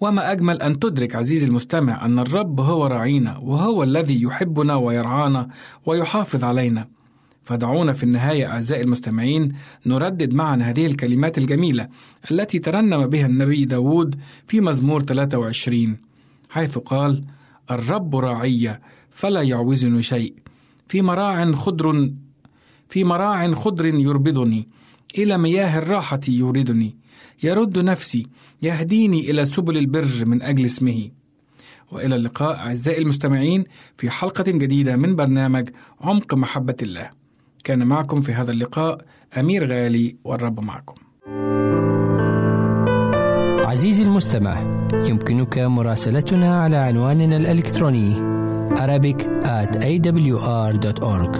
وما 0.00 0.32
أجمل 0.32 0.62
أن 0.62 0.78
تدرك 0.78 1.14
عزيزي 1.14 1.46
المستمع 1.46 2.04
أن 2.04 2.18
الرب 2.18 2.60
هو 2.60 2.86
راعينا 2.86 3.38
وهو 3.38 3.82
الذي 3.82 4.22
يحبنا 4.22 4.74
ويرعانا 4.74 5.48
ويحافظ 5.86 6.44
علينا. 6.44 6.99
فدعونا 7.50 7.92
في 7.92 8.02
النهاية 8.02 8.46
أعزائي 8.46 8.82
المستمعين 8.82 9.52
نردد 9.86 10.34
معا 10.34 10.56
هذه 10.56 10.86
الكلمات 10.86 11.38
الجميلة 11.38 11.88
التي 12.30 12.58
ترنم 12.58 13.06
بها 13.06 13.26
النبي 13.26 13.64
داود 13.64 14.16
في 14.46 14.60
مزمور 14.60 15.02
23 15.02 15.96
حيث 16.50 16.78
قال 16.78 17.24
الرب 17.70 18.16
راعي 18.16 18.80
فلا 19.10 19.42
يعوزني 19.42 20.02
شيء. 20.02 20.34
في 20.88 21.02
مراع 21.02 21.52
خضر 21.52 22.10
في 22.88 23.04
مراع 23.04 23.54
خضر 23.54 23.86
يربضني. 23.86 24.68
إلى 25.18 25.38
مياه 25.38 25.78
الراحة 25.78 26.20
يوردني. 26.28 26.96
يرد 27.42 27.78
نفسي 27.78 28.26
يهديني 28.62 29.30
إلى 29.30 29.44
سبل 29.44 29.78
البر 29.78 30.24
من 30.24 30.42
أجل 30.42 30.64
اسمه. 30.64 31.10
وإلى 31.92 32.16
اللقاء 32.16 32.56
أعزائي 32.56 33.02
المستمعين 33.02 33.64
في 33.96 34.10
حلقة 34.10 34.44
جديدة 34.50 34.96
من 34.96 35.16
برنامج 35.16 35.68
عمق 36.00 36.34
محبة 36.34 36.76
الله. 36.82 37.19
كان 37.64 37.86
معكم 37.86 38.20
في 38.20 38.32
هذا 38.32 38.52
اللقاء 38.52 38.98
أمير 39.38 39.66
غالي 39.72 40.16
والرب 40.24 40.60
معكم. 40.60 40.94
عزيزي 43.66 44.02
المستمع 44.02 44.60
يمكنك 44.92 45.58
مراسلتنا 45.58 46.62
على 46.62 46.76
عنواننا 46.76 47.36
الإلكتروني 47.36 48.30
Arabic 48.70 49.20
at 49.44 49.72
awr.org 49.82 51.34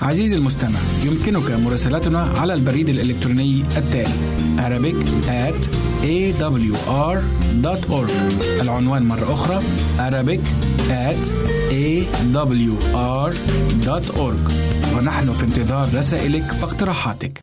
عزيزي 0.00 0.36
المستمع 0.36 0.78
يمكنك 1.04 1.50
مراسلتنا 1.50 2.22
على 2.22 2.54
البريد 2.54 2.88
الإلكتروني 2.88 3.64
التالي 3.76 4.14
Arabic 4.58 4.96
at 5.28 5.68
awr.org 6.02 8.10
العنوان 8.60 9.02
مرة 9.02 9.32
أخرى 9.34 9.62
Arabic 9.98 10.40
at 10.90 11.28
awr.org 11.70 13.34
ونحن 14.96 15.32
في 15.32 15.44
انتظار 15.44 15.94
رسائلك 15.94 16.44
واقتراحاتك 16.62 17.40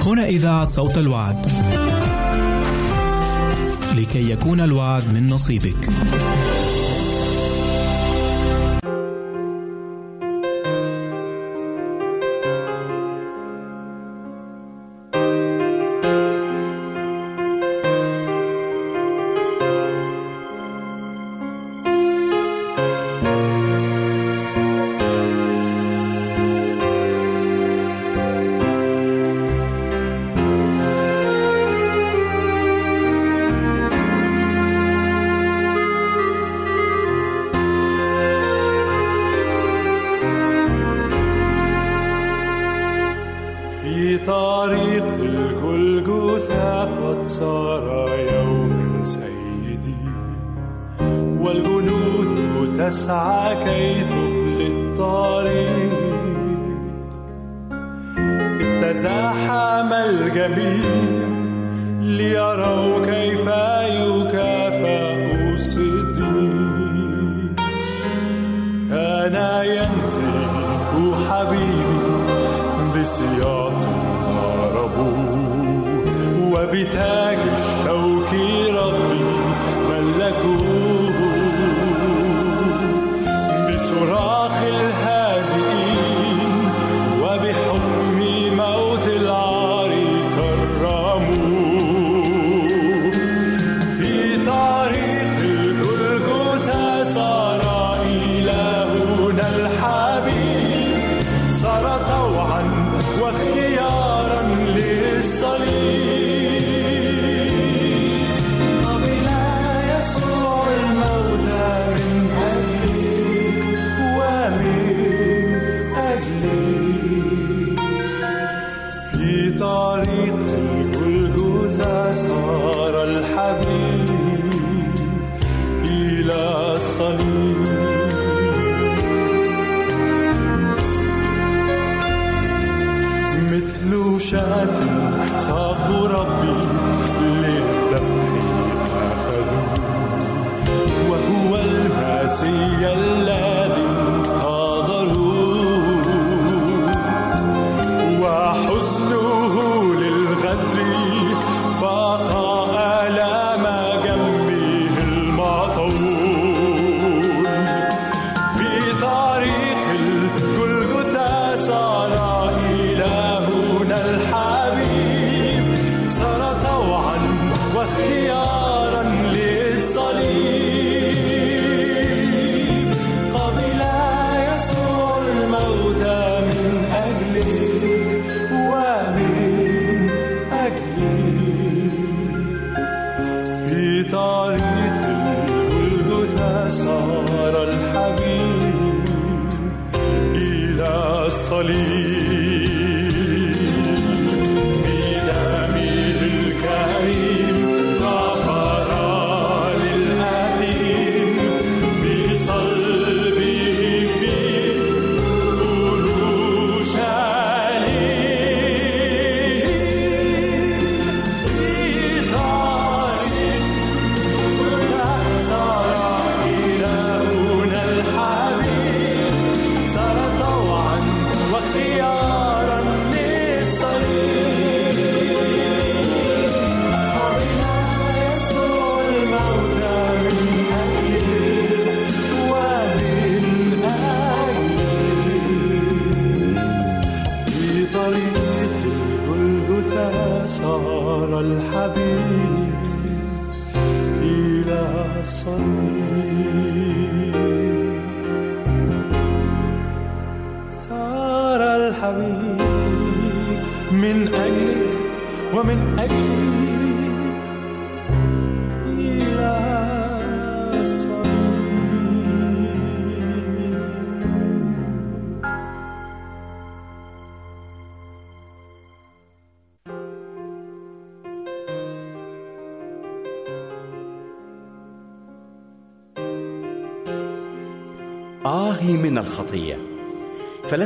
هنا 0.00 0.26
إذاعة 0.26 0.66
صوت 0.66 0.98
الوعد. 0.98 1.46
لكي 3.96 4.30
يكون 4.30 4.60
الوعد 4.60 5.02
من 5.14 5.28
نصيبك. 5.28 5.88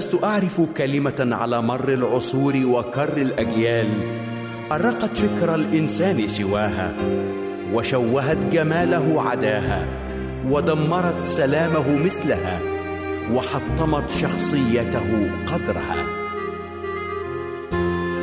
فلست 0.00 0.24
أعرف 0.24 0.60
كلمة 0.76 1.28
على 1.32 1.62
مر 1.62 1.88
العصور 1.88 2.56
وكر 2.64 3.16
الأجيال. 3.16 3.88
أرقت 4.72 5.18
فكر 5.18 5.54
الإنسان 5.54 6.28
سواها 6.28 6.94
وشوهت 7.72 8.38
جماله 8.52 9.22
عداها 9.22 9.86
ودمرت 10.48 11.22
سلامه 11.22 12.04
مثلها 12.04 12.60
وحطمت 13.34 14.10
شخصيته 14.10 15.30
قدرها. 15.46 15.96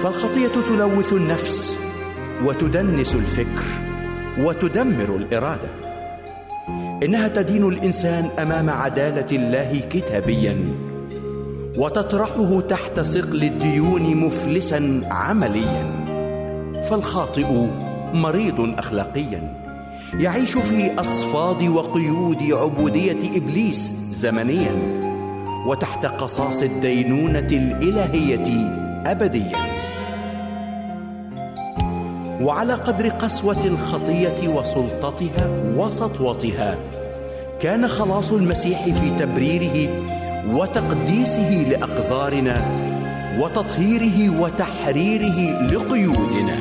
فالخطية 0.04 0.48
تلوث 0.48 1.14
النفس 1.14 1.80
وتدنس 2.46 3.16
الفكر 3.16 3.66
وتدمر 4.40 5.16
الإرادة. 5.16 5.70
إنها 7.04 7.28
تدين 7.28 7.68
الإنسان 7.68 8.30
أمام 8.40 8.70
عدالة 8.70 9.28
الله 9.32 9.82
كتابيا. 9.90 10.87
وتطرحه 11.78 12.62
تحت 12.62 13.00
ثقل 13.00 13.44
الديون 13.44 14.16
مفلسا 14.16 15.02
عمليا. 15.12 15.86
فالخاطئ 16.90 17.48
مريض 18.14 18.74
أخلاقيا. 18.80 19.54
يعيش 20.14 20.58
في 20.58 21.00
أصفاد 21.00 21.64
وقيود 21.68 22.44
عبودية 22.52 23.38
إبليس 23.38 23.94
زمنيا. 24.12 24.74
وتحت 25.68 26.06
قصاص 26.06 26.62
الدينونة 26.62 27.48
الإلهية 27.52 28.70
أبديا. 29.06 29.58
وعلى 32.42 32.74
قدر 32.74 33.10
قسوة 33.10 33.66
الخطية 33.66 34.48
وسلطتها 34.48 35.50
وسطوتها 35.78 36.78
كان 37.60 37.88
خلاص 37.88 38.32
المسيح 38.32 38.84
في 38.84 39.10
تبريره 39.20 39.90
وتقديسه 40.52 41.66
لأقذارنا 41.70 42.66
وتطهيره 43.40 44.40
وتحريره 44.40 45.68
لقيودنا. 45.72 46.58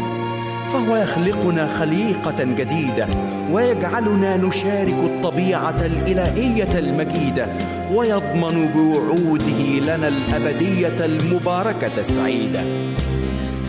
فهو 0.73 0.97
يخلقنا 0.97 1.79
خليقة 1.79 2.45
جديدة 2.45 3.09
ويجعلنا 3.53 4.37
نشارك 4.37 4.99
الطبيعة 4.99 5.87
الإلهية 5.87 6.79
المجيدة 6.79 7.49
ويضمن 7.93 8.69
بوعوده 8.75 9.61
لنا 9.83 10.09
الأبدية 10.09 11.05
المباركة 11.05 11.99
السعيدة. 11.99 12.61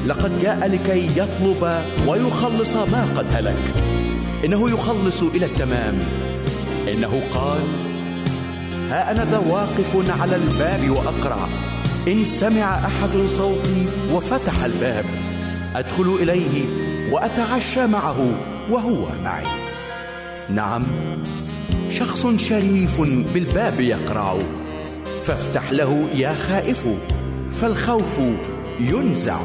لقد 0.06 0.42
جاء 0.42 0.68
لكي 0.68 1.08
يطلب 1.20 1.82
ويخلص 2.08 2.76
ما 2.76 3.08
قد 3.18 3.26
هلك. 3.34 3.74
إنه 4.46 4.70
يخلص 4.70 5.22
إلى 5.22 5.46
التمام. 5.46 6.00
إنه 6.94 7.22
قال 7.34 7.62
ها 8.90 9.12
أنا 9.12 9.26
ذا 9.32 9.38
واقف 9.38 10.22
على 10.22 10.36
الباب 10.36 10.90
وأقرع 10.90 11.48
إن 12.08 12.26
سمع 12.26 12.76
أحد 12.86 13.18
صوتي 13.28 13.86
وفتح 14.12 14.64
الباب. 14.64 15.06
أدخل 15.76 16.18
إليه 16.22 16.66
وأتعشى 17.12 17.88
معه 17.88 18.28
وهو 18.70 19.08
معي. 19.24 19.46
نعم 20.50 20.84
شخص 21.90 22.28
شريف 22.38 23.02
بالباب 23.34 23.80
يقرع 23.80 24.38
فافتح 25.24 25.72
له 25.72 26.08
يا 26.16 26.34
خائف 26.34 26.88
فالخوف 27.52 28.20
ينزع. 28.80 29.40